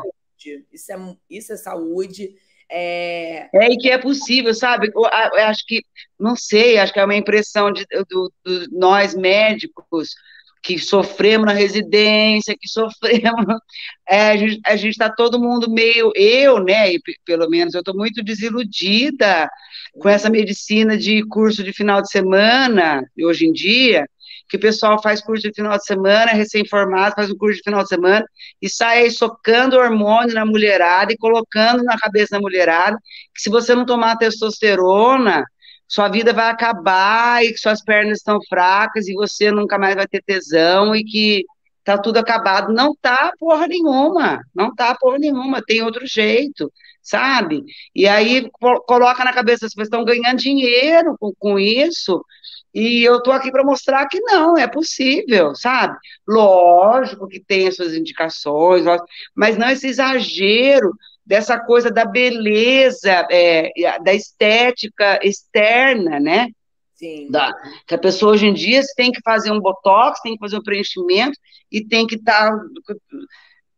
[0.72, 2.36] Isso é, isso é saúde.
[2.70, 3.50] É...
[3.54, 4.92] é, e que é possível, sabe?
[4.96, 5.84] Eu, eu acho que,
[6.20, 10.16] não sei, acho que é uma impressão de, do, do, nós médicos
[10.64, 13.46] que sofremos na residência, que sofremos.
[14.06, 14.34] É,
[14.66, 16.12] a gente está todo mundo meio.
[16.14, 16.92] Eu, né,
[17.26, 19.50] pelo menos, eu estou muito desiludida
[19.98, 24.06] com essa medicina de curso de final de semana, hoje em dia,
[24.54, 27.82] que o pessoal faz curso de final de semana, recém-formado, faz um curso de final
[27.82, 28.24] de semana,
[28.62, 32.96] e sai aí socando hormônio na mulherada e colocando na cabeça da mulherada
[33.34, 35.44] que se você não tomar testosterona,
[35.88, 40.06] sua vida vai acabar e que suas pernas estão fracas e você nunca mais vai
[40.06, 41.44] ter tesão e que
[41.84, 42.72] tá tudo acabado.
[42.72, 47.64] Não tá porra nenhuma, não tá porra nenhuma, tem outro jeito, sabe?
[47.96, 48.48] E aí
[48.86, 52.24] coloca na cabeça, pessoas estão ganhando dinheiro com, com isso,
[52.74, 55.96] e eu tô aqui para mostrar que não, é possível, sabe?
[56.28, 58.84] Lógico que tem as suas indicações,
[59.36, 60.92] mas não esse exagero
[61.26, 63.72] dessa coisa da beleza, é,
[64.04, 66.48] da estética externa, né?
[66.96, 67.30] Sim.
[67.30, 67.54] Da,
[67.86, 70.64] que a pessoa hoje em dia tem que fazer um botox, tem que fazer um
[70.64, 71.38] preenchimento
[71.72, 72.52] e tem que estar.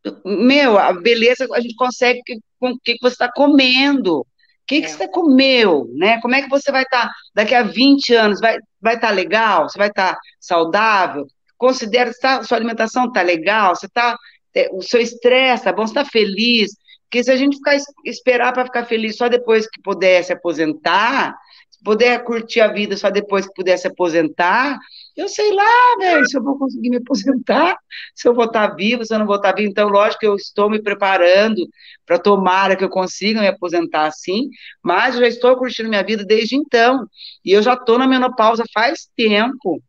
[0.03, 2.21] Tá, meu, a beleza a gente consegue
[2.59, 4.25] com o que você está comendo.
[4.65, 4.89] O que, que é.
[4.89, 6.19] você comeu, né?
[6.21, 8.39] Como é que você vai estar tá, daqui a 20 anos?
[8.39, 9.69] Vai estar vai tá legal?
[9.69, 11.27] Você vai estar tá saudável?
[11.55, 13.75] Considera que tá, sua alimentação está legal?
[13.75, 14.17] Você tá,
[14.55, 15.85] é, o seu estresse está bom?
[15.85, 16.71] Você está feliz?
[17.03, 21.37] Porque se a gente ficar esperar para ficar feliz só depois que puder se aposentar,
[21.85, 24.77] puder curtir a vida só depois que puder se aposentar,
[25.15, 27.77] eu sei lá, velho, se eu vou conseguir me aposentar,
[28.13, 29.69] se eu vou estar vivo, se eu não vou estar vivo.
[29.69, 31.65] Então, lógico que eu estou me preparando
[32.05, 34.49] para tomara que eu consiga me aposentar assim,
[34.83, 37.07] mas eu já estou curtindo minha vida desde então.
[37.45, 39.81] E eu já estou na menopausa faz tempo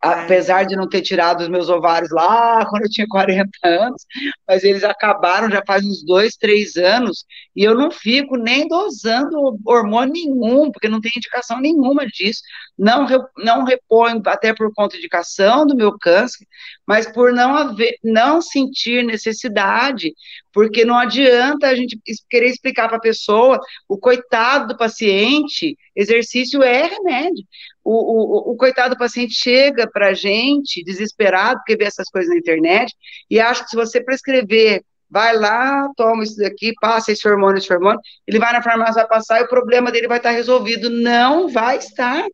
[0.00, 4.02] apesar de não ter tirado os meus ovários lá quando eu tinha 40 anos,
[4.46, 7.24] mas eles acabaram já faz uns dois, três anos,
[7.58, 12.40] e eu não fico nem dosando hormônio nenhum, porque não tem indicação nenhuma disso.
[12.78, 13.04] Não,
[13.36, 16.46] não reponho, até por conta de indicação do meu câncer,
[16.86, 20.14] mas por não haver, não sentir necessidade,
[20.52, 21.98] porque não adianta a gente
[22.30, 27.44] querer explicar para a pessoa, o coitado do paciente, exercício é remédio
[27.88, 32.30] o, o, o coitado do paciente chega para a gente desesperado, porque vê essas coisas
[32.30, 32.94] na internet,
[33.30, 37.72] e acha que se você prescrever, vai lá, toma isso daqui, passa esse hormônio, esse
[37.72, 40.90] hormônio, ele vai na farmácia, vai passar, e o problema dele vai estar resolvido.
[40.90, 42.24] Não vai estar.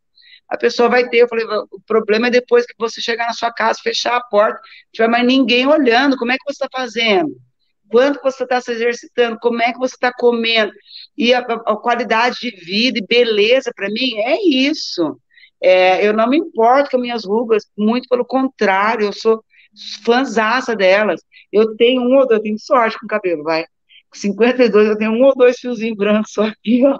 [0.48, 3.52] A pessoa vai ter, eu falei, o problema é depois que você chegar na sua
[3.52, 7.34] casa, fechar a porta, não tiver mais ninguém olhando, como é que você está fazendo?
[7.88, 9.38] Quanto você está se exercitando?
[9.40, 10.72] Como é que você está comendo?
[11.16, 15.18] E a, a, qualidade de vida e beleza, para mim, é isso.
[15.62, 19.42] É, eu não me importo com minhas rugas, muito pelo contrário, eu sou
[20.04, 21.20] fãzaça delas.
[21.52, 23.64] Eu tenho um ou dois, eu tenho sorte com o cabelo, vai.
[24.10, 26.98] Com 52, eu tenho um ou dois fiozinhos brancos só aqui, ó.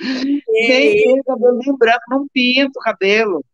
[0.00, 3.44] Nem tenho cabelo nem branco, não pinto o cabelo.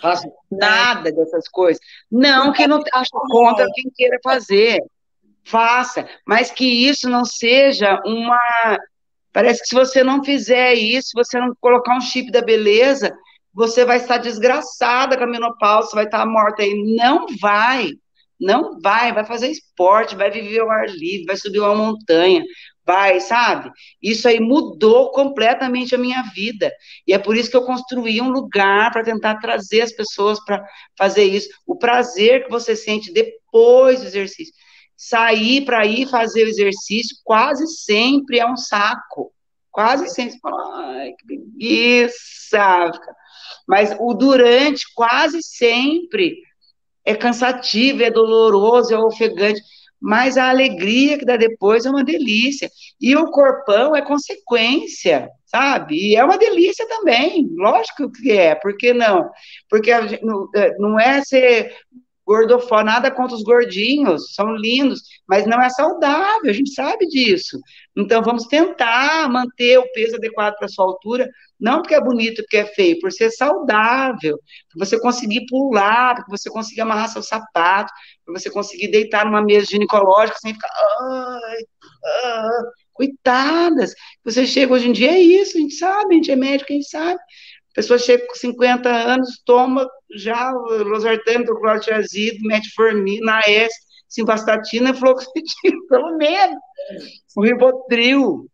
[0.00, 1.80] Faço nada dessas coisas.
[2.10, 4.80] Não que não acho contra quem queira fazer.
[5.44, 8.38] Faça, mas que isso não seja uma.
[9.32, 13.16] Parece que se você não fizer isso, você não colocar um chip da beleza,
[13.56, 16.74] você vai estar desgraçada com a menopausa, vai estar morta aí.
[16.94, 17.90] Não vai,
[18.38, 22.44] não vai, vai fazer esporte, vai viver ao ar livre, vai subir uma montanha,
[22.84, 23.70] vai, sabe?
[24.02, 26.70] Isso aí mudou completamente a minha vida.
[27.06, 30.62] E é por isso que eu construí um lugar para tentar trazer as pessoas para
[30.94, 31.48] fazer isso.
[31.66, 34.52] O prazer que você sente depois do exercício.
[34.94, 39.32] Sair para ir fazer o exercício quase sempre é um saco.
[39.70, 40.38] Quase sempre.
[40.44, 42.92] Ai, que preguiça.
[43.66, 46.36] Mas o durante quase sempre
[47.04, 49.62] é cansativo, é doloroso, é ofegante,
[50.00, 52.70] mas a alegria que dá depois é uma delícia.
[53.00, 55.96] E o corpão é consequência, sabe?
[55.96, 59.30] E é uma delícia também, lógico que é, por que não?
[59.68, 59.90] Porque
[60.78, 61.74] não é ser
[62.26, 67.58] gordofó, nada contra os gordinhos, são lindos, mas não é saudável, a gente sabe disso.
[67.96, 72.56] Então vamos tentar manter o peso adequado para sua altura, não porque é bonito, porque
[72.56, 74.38] é feio, por ser saudável,
[74.74, 77.92] para você conseguir pular, para você conseguir amarrar seu sapato,
[78.24, 80.68] para você conseguir deitar numa mesa ginecológica sem ficar.
[80.68, 81.58] Ai,
[82.24, 82.62] ai,
[82.92, 83.94] coitadas.
[84.24, 86.74] Você chega hoje em dia, é isso, a gente sabe, a gente é médico, a
[86.74, 87.20] gente sabe.
[87.76, 93.70] Pessoa chega com 50 anos, toma já losartano, clorotiazida, metformina, AS,
[94.08, 96.56] simvastatina, fluoxetina, pelo menos.
[97.36, 98.46] O ribotril,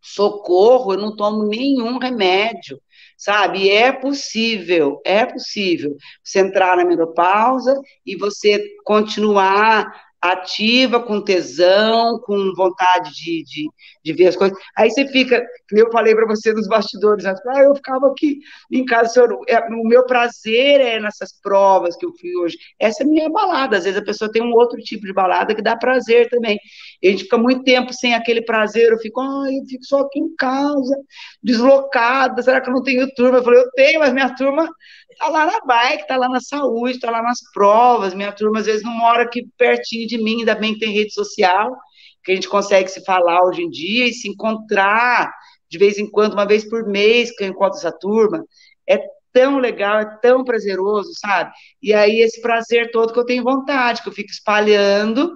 [0.00, 2.80] socorro, eu não tomo nenhum remédio,
[3.14, 3.64] sabe?
[3.64, 5.94] E é possível, é possível
[6.24, 9.86] você entrar na menopausa e você continuar
[10.22, 13.68] ativa, com tesão, com vontade de, de,
[14.04, 14.56] de ver as coisas.
[14.76, 18.38] Aí você fica, eu falei para você nos bastidores, ah, eu ficava aqui
[18.70, 22.56] em casa, senhor, é, o meu prazer é nessas provas que eu fui hoje.
[22.78, 23.76] Essa é a minha balada.
[23.76, 26.56] Às vezes a pessoa tem um outro tipo de balada que dá prazer também.
[27.02, 30.20] A gente fica muito tempo sem aquele prazer, eu fico, ai, eu fico só aqui
[30.20, 30.96] em casa,
[31.42, 33.38] deslocada, será que eu não tenho turma?
[33.38, 34.68] Eu falei, eu tenho, mas minha turma
[35.16, 38.14] tá lá na bike, tá lá na saúde, tá lá nas provas.
[38.14, 41.12] Minha turma às vezes não mora aqui pertinho de mim, ainda bem que tem rede
[41.12, 41.76] social,
[42.24, 45.32] que a gente consegue se falar hoje em dia e se encontrar
[45.68, 48.44] de vez em quando, uma vez por mês que eu encontro essa turma.
[48.88, 48.98] É
[49.32, 51.50] tão legal, é tão prazeroso, sabe?
[51.82, 55.32] E aí esse prazer todo que eu tenho vontade, que eu fico espalhando,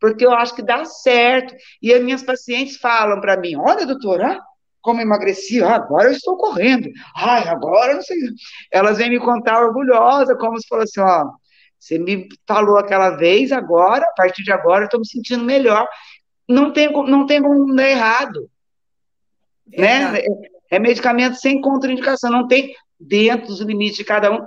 [0.00, 1.54] porque eu acho que dá certo.
[1.80, 4.40] E as minhas pacientes falam para mim: olha, doutora,
[4.86, 8.16] como emagreci, ah, agora eu estou correndo, ai, agora não sei.
[8.70, 11.28] Elas vêm me contar orgulhosa, como se fosse assim: ó,
[11.76, 15.86] você me falou aquela vez, agora, a partir de agora, eu estou me sentindo melhor.
[16.48, 18.48] Não tem, não tem como dar errado.
[19.66, 20.22] Né?
[20.70, 24.38] É medicamento sem contraindicação, não tem dentro dos limites de cada um.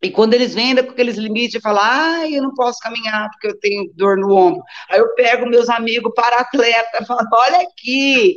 [0.00, 3.48] E quando eles vêm com aqueles limites e falam, ah, eu não posso caminhar porque
[3.48, 4.62] eu tenho dor no ombro.
[4.88, 8.36] Aí eu pego meus amigos para atleta, falo, olha aqui,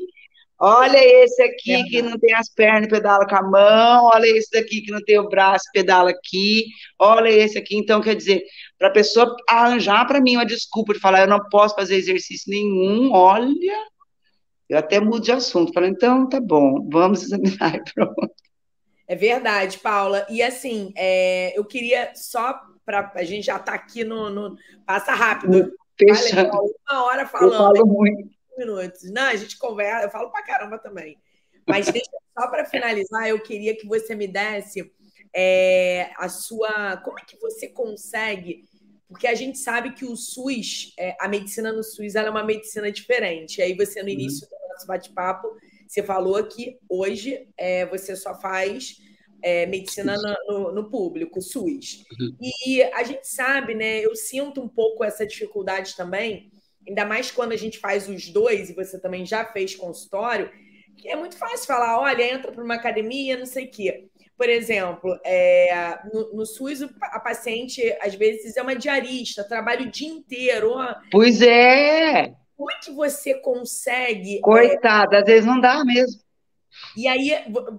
[0.61, 1.83] olha esse aqui é.
[1.83, 5.17] que não tem as pernas, pedala com a mão, olha esse daqui que não tem
[5.17, 6.65] o braço, pedala aqui,
[6.99, 7.75] olha esse aqui.
[7.75, 8.43] Então, quer dizer,
[8.77, 12.51] para a pessoa arranjar para mim uma desculpa de falar, eu não posso fazer exercício
[12.51, 13.85] nenhum, olha,
[14.69, 15.73] eu até mudo de assunto.
[15.73, 18.33] Falo, então, tá bom, vamos examinar e pronto.
[19.07, 20.25] É verdade, Paula.
[20.29, 24.55] E assim, é, eu queria só para a gente já tá aqui no, no
[24.85, 25.73] passa rápido.
[25.99, 26.49] Fechando.
[26.49, 27.51] Vale, uma hora falando.
[27.51, 28.40] Eu falo muito.
[28.65, 29.09] Minutos.
[29.11, 30.05] Não, a gente conversa.
[30.05, 31.17] Eu falo para caramba também.
[31.67, 34.91] Mas deixa, só para finalizar, eu queria que você me desse
[35.35, 36.97] é, a sua.
[36.97, 38.65] Como é que você consegue?
[39.07, 42.43] Porque a gente sabe que o SUS, é, a medicina no SUS, ela é uma
[42.43, 43.61] medicina diferente.
[43.61, 44.13] Aí você no uhum.
[44.13, 44.57] início uhum.
[44.57, 45.47] do nosso bate-papo
[45.91, 48.95] você falou que hoje é, você só faz
[49.43, 52.05] é, medicina no, no, no, público, SUS.
[52.17, 52.37] Uhum.
[52.39, 53.99] E a gente sabe, né?
[53.99, 56.49] Eu sinto um pouco essa dificuldade também,
[56.87, 60.51] ainda mais quando a gente faz os dois, e você também já fez consultório,
[60.97, 64.07] que é muito fácil falar: olha, entra para uma academia, não sei o quê.
[64.37, 69.91] Por exemplo, é, no, no, SUS, a paciente às vezes é uma diarista, trabalha o
[69.91, 70.73] dia inteiro.
[71.11, 72.33] Pois é!
[72.61, 74.37] como é que você consegue.
[74.37, 75.19] É, Coitada, é...
[75.21, 76.21] às vezes não dá mesmo.
[76.95, 77.31] E aí,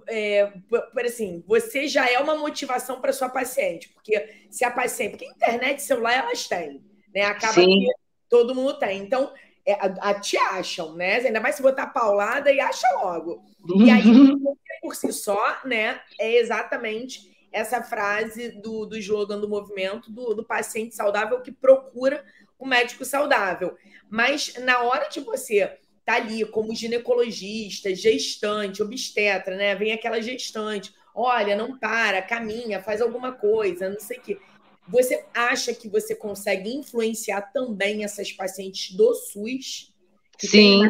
[0.07, 0.51] é,
[0.93, 5.25] por assim, você já é uma motivação para sua paciente, porque se a paciente, porque
[5.25, 6.83] internet celular elas têm,
[7.13, 7.23] né?
[7.23, 7.65] Acaba Sim.
[7.65, 8.02] que
[8.33, 8.99] todo mundo tem.
[8.99, 9.31] Então,
[9.63, 11.17] é, a, a, te acham, né?
[11.17, 13.45] Ainda mais se botar paulada e acha logo.
[13.77, 14.55] E aí, uhum.
[14.81, 16.01] por si só, né?
[16.19, 22.25] É exatamente essa frase do, do slogan do movimento do, do paciente saudável que procura
[22.57, 23.77] o médico saudável.
[24.09, 29.75] Mas na hora de você tá ali como ginecologista, gestante, obstetra, né?
[29.75, 34.39] Vem aquela gestante, olha, não para, caminha, faz alguma coisa, não sei o quê.
[34.87, 39.93] Você acha que você consegue influenciar também essas pacientes do SUS
[40.37, 40.81] que Sim.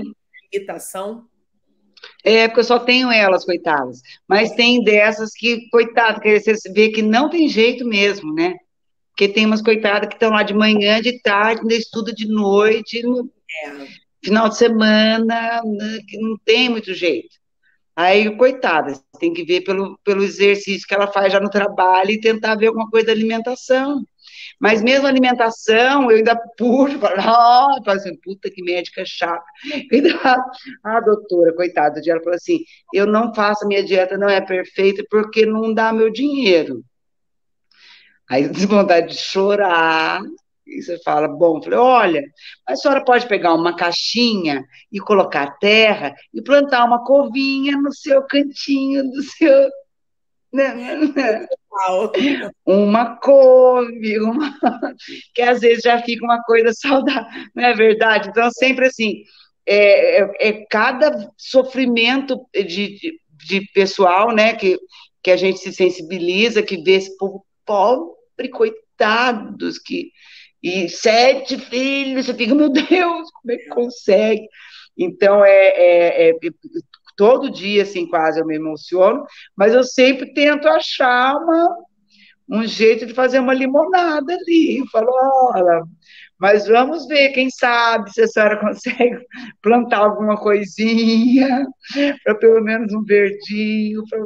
[0.52, 1.28] limitação?
[2.24, 4.02] É, porque eu só tenho elas, coitadas.
[4.28, 8.56] Mas tem dessas que, coitado, que você vê que não tem jeito mesmo, né?
[9.10, 13.04] Porque tem umas coitadas que estão lá de manhã, de tarde, ainda estuda de noite,
[13.04, 13.30] no
[13.66, 13.88] é.
[14.24, 17.43] final de semana, né, que não tem muito jeito.
[17.96, 22.20] Aí, coitada, tem que ver pelo, pelo exercício que ela faz já no trabalho e
[22.20, 24.04] tentar ver alguma coisa da alimentação.
[24.60, 29.44] Mas mesmo alimentação, eu ainda puxo, falo, ah, falo assim, puta que médica chata.
[30.84, 32.60] A doutora, coitada, ela falou assim,
[32.94, 36.84] eu não faço, minha dieta não é perfeita porque não dá meu dinheiro.
[38.30, 40.22] Aí tem vontade de chorar.
[40.66, 42.24] E você fala, bom, falei, olha,
[42.66, 48.24] a senhora pode pegar uma caixinha e colocar terra e plantar uma covinha no seu
[48.24, 49.70] cantinho do seu.
[50.52, 51.48] Né, né, né.
[52.66, 54.56] Uma couve, uma...
[55.34, 58.30] que às vezes já fica uma coisa saudável, não é verdade?
[58.30, 59.24] Então, sempre assim,
[59.66, 64.78] é, é, é cada sofrimento de, de, de, pessoal, né, que,
[65.24, 70.12] que a gente se sensibiliza, que vê esse povo pobre, coitados, que
[70.64, 72.88] e sete filhos, você fica, meu Deus,
[73.32, 74.48] como é que consegue?
[74.98, 76.34] Então, é, é, é,
[77.18, 79.26] todo dia, assim, quase eu me emociono,
[79.58, 81.78] mas eu sempre tento achar uma,
[82.50, 84.78] um jeito de fazer uma limonada ali.
[84.78, 85.12] Eu falo,
[85.54, 85.84] olha,
[86.40, 89.18] mas vamos ver, quem sabe se a senhora consegue
[89.62, 91.66] plantar alguma coisinha,
[92.24, 94.20] para pelo menos um verdinho, para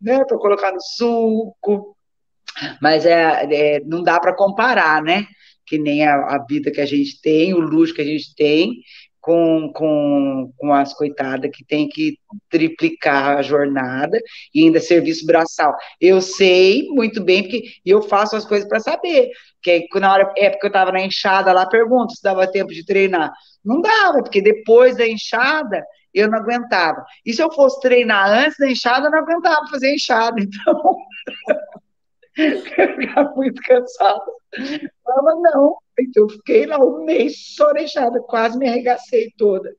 [0.00, 1.96] né, colocar no suco.
[2.82, 5.26] Mas é, é não dá para comparar, né?
[5.66, 8.82] Que nem a, a, vida que a gente tem, o luxo que a gente tem,
[9.24, 12.18] com, com, com as coitadas que tem que
[12.50, 14.20] triplicar a jornada
[14.54, 15.74] e ainda serviço braçal.
[15.98, 19.30] Eu sei muito bem, porque eu faço as coisas para saber.
[19.62, 23.32] Que na hora, época eu estava na enxada lá, pergunto se dava tempo de treinar.
[23.64, 27.04] Não dava, porque depois da enxada eu não aguentava.
[27.24, 30.36] E se eu fosse treinar antes da enxada, eu não aguentava fazer enxada.
[30.44, 30.96] Então,
[32.36, 34.24] eu ficava muito cansada.
[35.04, 35.76] Falava, não.
[35.98, 39.74] Então, eu fiquei lá um mês só deixada, quase me arregacei toda.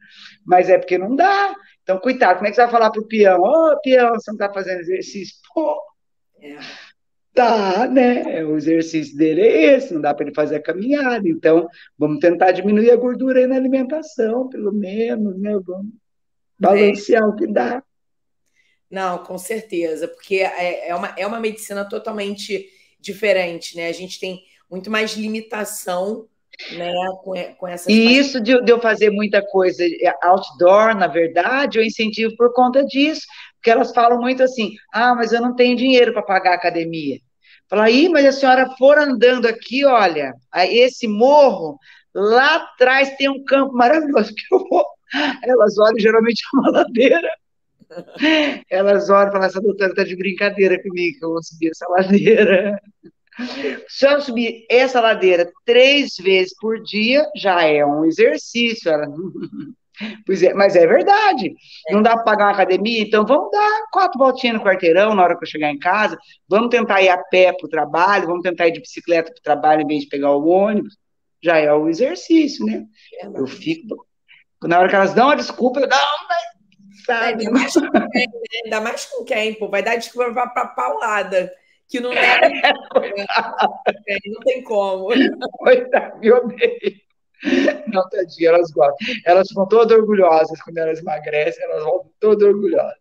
[0.45, 1.53] Mas é porque não dá.
[1.83, 3.41] Então, coitado, como é que você vai falar pro peão?
[3.41, 5.35] Ô, oh, peão, você não está fazendo exercício?
[5.53, 5.77] Pô,
[6.41, 6.57] É.
[7.35, 8.39] Tá, né?
[8.39, 11.27] É, o exercício dele é esse, não dá para ele fazer a caminhada.
[11.27, 15.51] Então, vamos tentar diminuir a gordura aí na alimentação, pelo menos, né?
[15.59, 15.91] Vamos
[16.57, 17.25] balancear é.
[17.25, 17.83] o que dá.
[18.89, 22.69] Não, com certeza, porque é, é, uma, é uma medicina totalmente
[22.99, 23.87] diferente, né?
[23.87, 26.27] A gente tem muito mais limitação
[26.71, 27.87] né, com, com essas.
[27.87, 32.53] E isso de, de, eu fazer muita coisa é, outdoor, na verdade, eu incentivo por
[32.53, 33.21] conta disso,
[33.55, 37.19] porque elas falam muito assim: ah, mas eu não tenho dinheiro para pagar a academia.
[37.67, 40.33] Fala, aí, mas a senhora for andando aqui, olha,
[40.69, 41.79] esse morro,
[42.13, 44.85] lá atrás tem um campo maravilhoso que eu vou.
[45.43, 47.29] Elas olham, geralmente é uma ladeira.
[48.69, 51.87] Elas olham e falam, essa doutora está de brincadeira comigo, que eu vou subir essa
[51.89, 52.79] ladeira.
[53.87, 58.91] Se eu subir essa ladeira três vezes por dia, já é um exercício.
[58.91, 59.07] Ela...
[60.25, 61.55] Pois é, mas é verdade.
[61.87, 61.93] É.
[61.93, 65.37] Não dá para pagar uma academia, então vamos dar quatro voltinhas no quarteirão na hora
[65.37, 66.17] que eu chegar em casa.
[66.49, 69.43] Vamos tentar ir a pé para o trabalho, vamos tentar ir de bicicleta para o
[69.43, 70.97] trabalho em vez de pegar o ônibus.
[71.41, 72.83] Já é o exercício, né?
[73.21, 74.05] É eu fico.
[74.63, 75.97] Na hora que elas dão a desculpa, eu não,
[77.05, 77.45] sabe?
[77.47, 78.59] Ainda mais com quem, né?
[78.63, 79.69] Ainda mais com quem, pô?
[79.69, 81.51] Vai dar desculpa para paulada
[81.87, 82.39] que não é.
[84.07, 85.09] é não tem como.
[85.57, 87.05] Coitado, me odeio.
[87.87, 89.15] Não, tadinha, elas gostam.
[89.25, 92.97] Elas ficam todas orgulhosas quando elas emagrecem, elas voltam todas orgulhosas.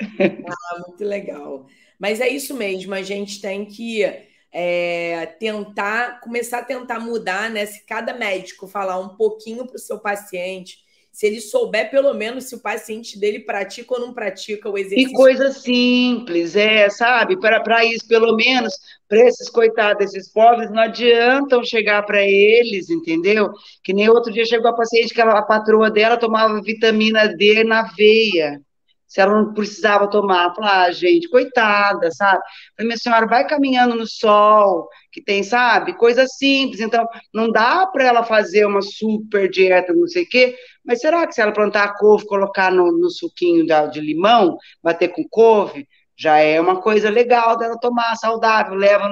[0.00, 1.66] Ah, muito legal.
[1.98, 4.04] Mas é isso mesmo, a gente tem que
[4.52, 7.66] é, tentar, começar a tentar mudar, né?
[7.66, 10.78] Se cada médico falar um pouquinho para o seu paciente,
[11.16, 15.08] se ele souber pelo menos se o paciente dele pratica ou não pratica o exercício.
[15.08, 17.40] E coisa simples, é, sabe?
[17.40, 18.74] Para isso, pelo menos,
[19.08, 23.50] para esses coitados, esses pobres, não adiantam chegar para eles, entendeu?
[23.82, 27.84] Que nem outro dia chegou a paciente que a patroa dela tomava vitamina D na
[27.96, 28.60] veia
[29.06, 30.54] se ela não precisava tomar.
[30.54, 32.42] Falar, ah, gente, coitada, sabe?
[32.76, 35.96] Falei, minha senhora, vai caminhando no sol, que tem, sabe?
[35.96, 36.80] Coisa simples.
[36.80, 40.56] Então, não dá para ela fazer uma super dieta, não sei o quê,
[40.86, 45.08] mas será que se ela plantar couve, colocar no, no suquinho da, de limão, bater
[45.08, 49.10] com couve, já é uma coisa legal dela tomar, saudável, leva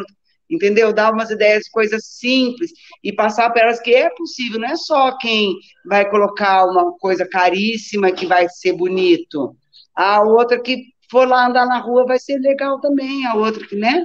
[0.51, 0.93] entendeu?
[0.93, 2.71] Dar umas ideias, coisas simples
[3.03, 5.55] e passar para elas que é possível, não é só quem
[5.87, 9.57] vai colocar uma coisa caríssima que vai ser bonito.
[9.95, 13.77] A outra que for lá andar na rua vai ser legal também, a outra que,
[13.77, 14.05] né?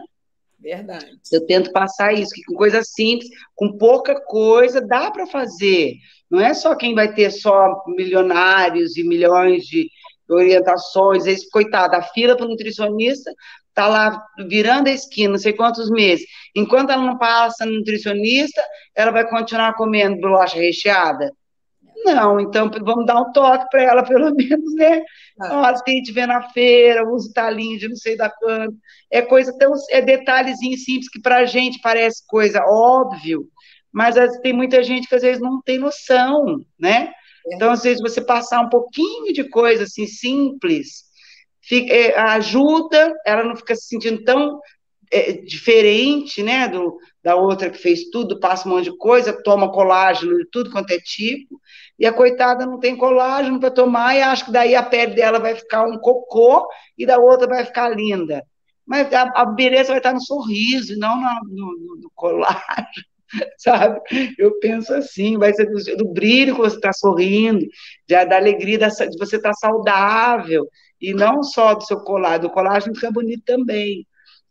[0.61, 1.19] Verdade.
[1.31, 5.93] Eu tento passar isso, que com coisa simples, com pouca coisa, dá para fazer.
[6.29, 9.89] Não é só quem vai ter só milionários e milhões de
[10.29, 13.33] orientações, esse, coitado, a fila para nutricionista
[13.69, 16.25] está lá virando a esquina, não sei quantos meses.
[16.55, 18.61] Enquanto ela não passa no nutricionista,
[18.93, 21.31] ela vai continuar comendo bolacha recheada.
[22.05, 25.01] Não, então vamos dar um toque para ela, pelo menos, né?
[25.39, 25.71] Ah.
[25.71, 28.75] Ó, tente ver na feira, usa talinho de não sei da quanto.
[29.11, 29.73] É coisa tão.
[29.89, 33.47] É detalhezinho simples que para a gente parece coisa óbvio,
[33.91, 37.11] mas tem muita gente que às vezes não tem noção, né?
[37.47, 37.55] É.
[37.55, 41.03] Então, às vezes, você passar um pouquinho de coisa assim simples,
[41.61, 44.59] fica, é, ajuda, ela não fica se sentindo tão
[45.11, 46.97] é, diferente, né, do,
[47.29, 50.89] da outra que fez tudo, passa um monte de coisa, toma colágeno de tudo quanto
[50.89, 51.61] é tipo,
[51.99, 55.37] e a coitada não tem colágeno para tomar e acha que daí a pele dela
[55.37, 56.67] vai ficar um cocô
[56.97, 58.43] e da outra vai ficar linda.
[58.83, 62.87] Mas a, a beleza vai estar no sorriso, não no, no, no colágeno,
[63.59, 64.01] sabe?
[64.35, 67.63] Eu penso assim, vai ser do, do brilho que você está sorrindo,
[68.07, 70.67] de, da alegria da, de você estar tá saudável,
[70.99, 74.07] e não só do seu colágeno, o colágeno fica bonito também.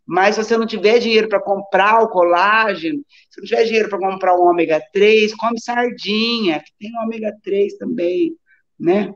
[0.09, 3.99] Mas se você não tiver dinheiro para comprar o colágeno, se não tiver dinheiro para
[3.99, 8.35] comprar o ômega 3, come sardinha, que tem ômega 3 também,
[8.79, 9.13] né?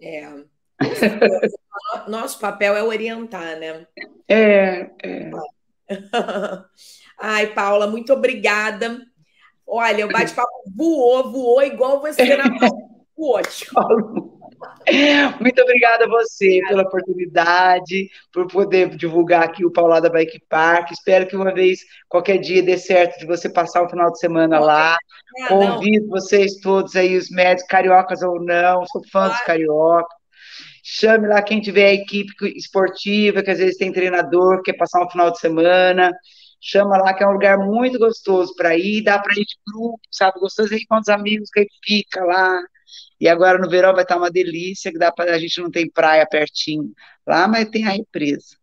[0.00, 0.28] É.
[2.06, 3.84] Nosso papel é orientar, né?
[4.28, 5.30] É, é.
[7.18, 9.00] Ai, Paula, muito obrigada.
[9.66, 12.44] Olha, o bate-papo voou, voou igual você na
[13.18, 14.29] ótimo.
[15.40, 20.90] Muito obrigada a você pela oportunidade, por poder divulgar aqui o Paulada Bike Park.
[20.90, 24.58] Espero que uma vez, qualquer dia, dê certo de você passar o final de semana
[24.58, 24.94] lá.
[24.94, 26.10] Ah, Convido não.
[26.10, 30.18] vocês todos aí, os médicos, cariocas ou não, sou fã dos cariocas.
[30.82, 35.10] Chame lá quem tiver a equipe esportiva, que às vezes tem treinador, quer passar um
[35.10, 36.10] final de semana.
[36.60, 40.00] Chama lá, que é um lugar muito gostoso para ir, dá para ir de grupo,
[40.10, 40.40] sabe?
[40.40, 42.60] Gostoso ir com os amigos que aí fica lá
[43.20, 45.88] e agora no verão vai estar uma delícia, que dá para a gente não tem
[45.90, 46.92] praia pertinho
[47.26, 48.56] lá, mas tem a represa.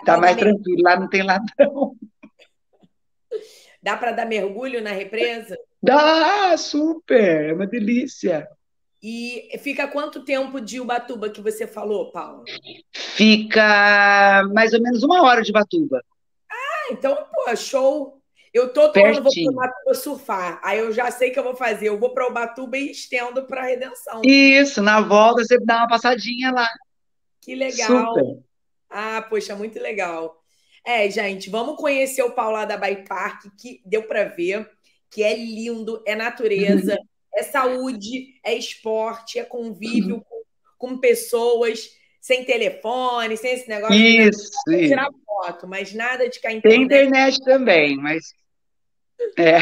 [0.00, 1.96] Está mais tranquilo, lá não tem ladrão.
[3.82, 5.56] Dá para dar mergulho na represa?
[5.82, 8.48] Dá, super, é uma delícia.
[9.02, 12.44] E fica quanto tempo de Ubatuba que você falou, Paulo?
[12.92, 16.02] Fica mais ou menos uma hora de Ubatuba.
[16.50, 18.17] Ah, então, pô, show.
[18.52, 20.60] Eu tô tomando, vou para Ubatuba surfar.
[20.62, 21.88] Aí eu já sei que eu vou fazer.
[21.88, 24.22] Eu vou para Ubatuba e estendo para Redenção.
[24.24, 26.68] Isso, na volta você dá uma passadinha lá.
[27.40, 28.14] Que legal.
[28.14, 28.38] Super.
[28.90, 30.38] Ah, poxa, muito legal.
[30.84, 34.70] É, gente, vamos conhecer o Paulo lá da Bay Park, que deu para ver,
[35.10, 36.96] que é lindo, é natureza,
[37.34, 40.42] é saúde, é esporte, é convívio com,
[40.78, 41.90] com, pessoas,
[42.20, 47.96] sem telefone, sem esse negócio isso, tirar foto, mas nada de cair Tem internet também,
[47.96, 48.34] mas.
[49.36, 49.58] É.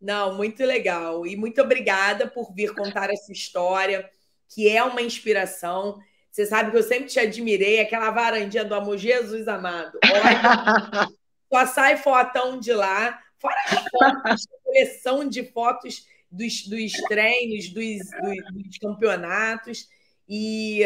[0.00, 1.26] Não, muito legal.
[1.26, 4.08] E muito obrigada por vir contar essa história,
[4.48, 5.98] que é uma inspiração.
[6.30, 9.98] Você sabe que eu sempre te admirei, aquela varandinha do amor, Jesus amado.
[10.04, 11.08] Olha,
[11.50, 17.98] só sai fotão de lá, fora as fotos, coleção de fotos dos, dos treinos, dos,
[17.98, 19.88] dos, dos campeonatos.
[20.28, 20.82] E,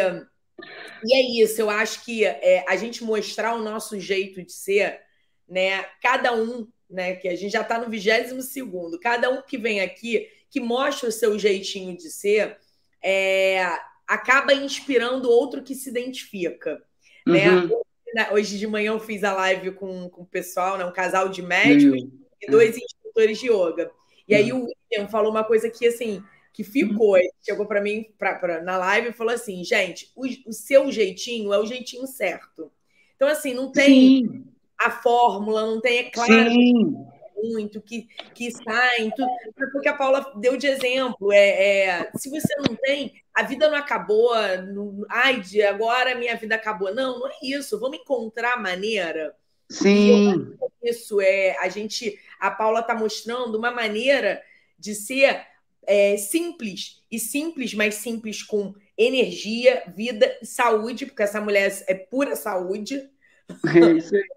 [1.05, 5.01] e é isso, eu acho que é, a gente mostrar o nosso jeito de ser,
[5.49, 5.84] né?
[6.03, 7.16] Cada um, né?
[7.16, 11.09] Que a gente já está no 22 segundo, cada um que vem aqui, que mostra
[11.09, 12.59] o seu jeitinho de ser,
[13.03, 13.64] é,
[14.07, 16.82] acaba inspirando outro que se identifica.
[17.26, 17.49] Né?
[17.49, 17.82] Uhum.
[18.14, 18.28] Né?
[18.32, 20.84] Hoje de manhã eu fiz a live com, com o pessoal, né?
[20.84, 22.20] um casal de médicos uhum.
[22.43, 23.91] e dois instrutores de yoga.
[24.26, 24.64] E aí uhum.
[24.64, 26.22] o William falou uma coisa que assim
[26.53, 30.26] que ficou, ele chegou para mim pra, pra, na live e falou assim, gente, o,
[30.48, 32.72] o, seu jeitinho é o jeitinho certo.
[33.16, 34.44] Então assim, não tem Sim.
[34.78, 36.51] a fórmula, não tem, é claro.
[36.51, 37.07] Sim
[37.42, 39.28] muito, que, que saem, tudo.
[39.72, 41.32] Porque a Paula deu de exemplo.
[41.32, 44.34] É, é, se você não tem, a vida não acabou,
[44.72, 46.94] não, ai, agora minha vida acabou.
[46.94, 47.78] Não, não é isso.
[47.78, 49.34] Vamos encontrar maneira.
[49.68, 50.57] Sim.
[50.82, 52.18] Isso é a gente.
[52.38, 54.42] A Paula está mostrando uma maneira
[54.78, 55.46] de ser
[55.87, 61.95] é, simples e simples, mas simples com energia, vida e saúde, porque essa mulher é
[61.95, 63.09] pura saúde.
[63.49, 64.22] É isso aí.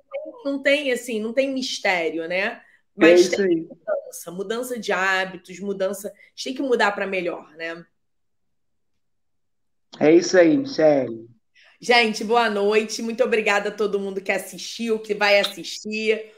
[0.46, 2.62] Não tem assim, não tem mistério, né?
[2.94, 6.10] Mas é tem mudança, mudança de hábitos, mudança.
[6.10, 7.86] A gente tem que mudar para melhor, né?
[10.00, 11.30] É isso aí, Michelle.
[11.80, 13.02] Gente, boa noite.
[13.02, 16.32] Muito obrigada a todo mundo que assistiu, que vai assistir.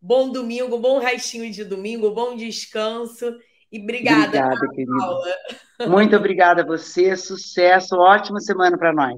[0.00, 3.38] Bom domingo, bom restinho de domingo, bom descanso.
[3.72, 5.36] E obrigada, obrigada Paula.
[5.86, 7.16] Muito obrigada a você.
[7.16, 9.16] Sucesso, ótima semana para nós.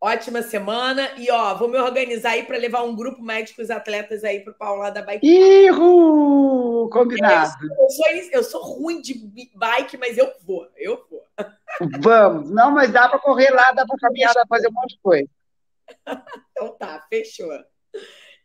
[0.00, 1.10] Ótima semana.
[1.16, 4.56] E, ó, vou me organizar aí para levar um grupo médicos atletas aí para o
[4.56, 5.26] Paulo lá da bike.
[5.26, 6.88] Ihu!
[6.92, 7.52] Combinado.
[7.64, 9.14] Eu sou, eu sou, ruim de
[9.54, 10.68] bike, mas eu vou.
[10.76, 11.24] Eu vou.
[12.00, 12.50] Vamos.
[12.50, 15.00] Não, mas dá para correr lá, dá para caminhar, dá para fazer um monte de
[15.00, 15.28] coisa.
[16.52, 17.52] então tá, fechou.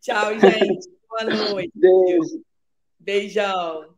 [0.01, 0.89] Tchau, gente.
[1.07, 1.71] Boa noite.
[1.75, 2.43] Beijo.
[2.97, 3.93] Beijão.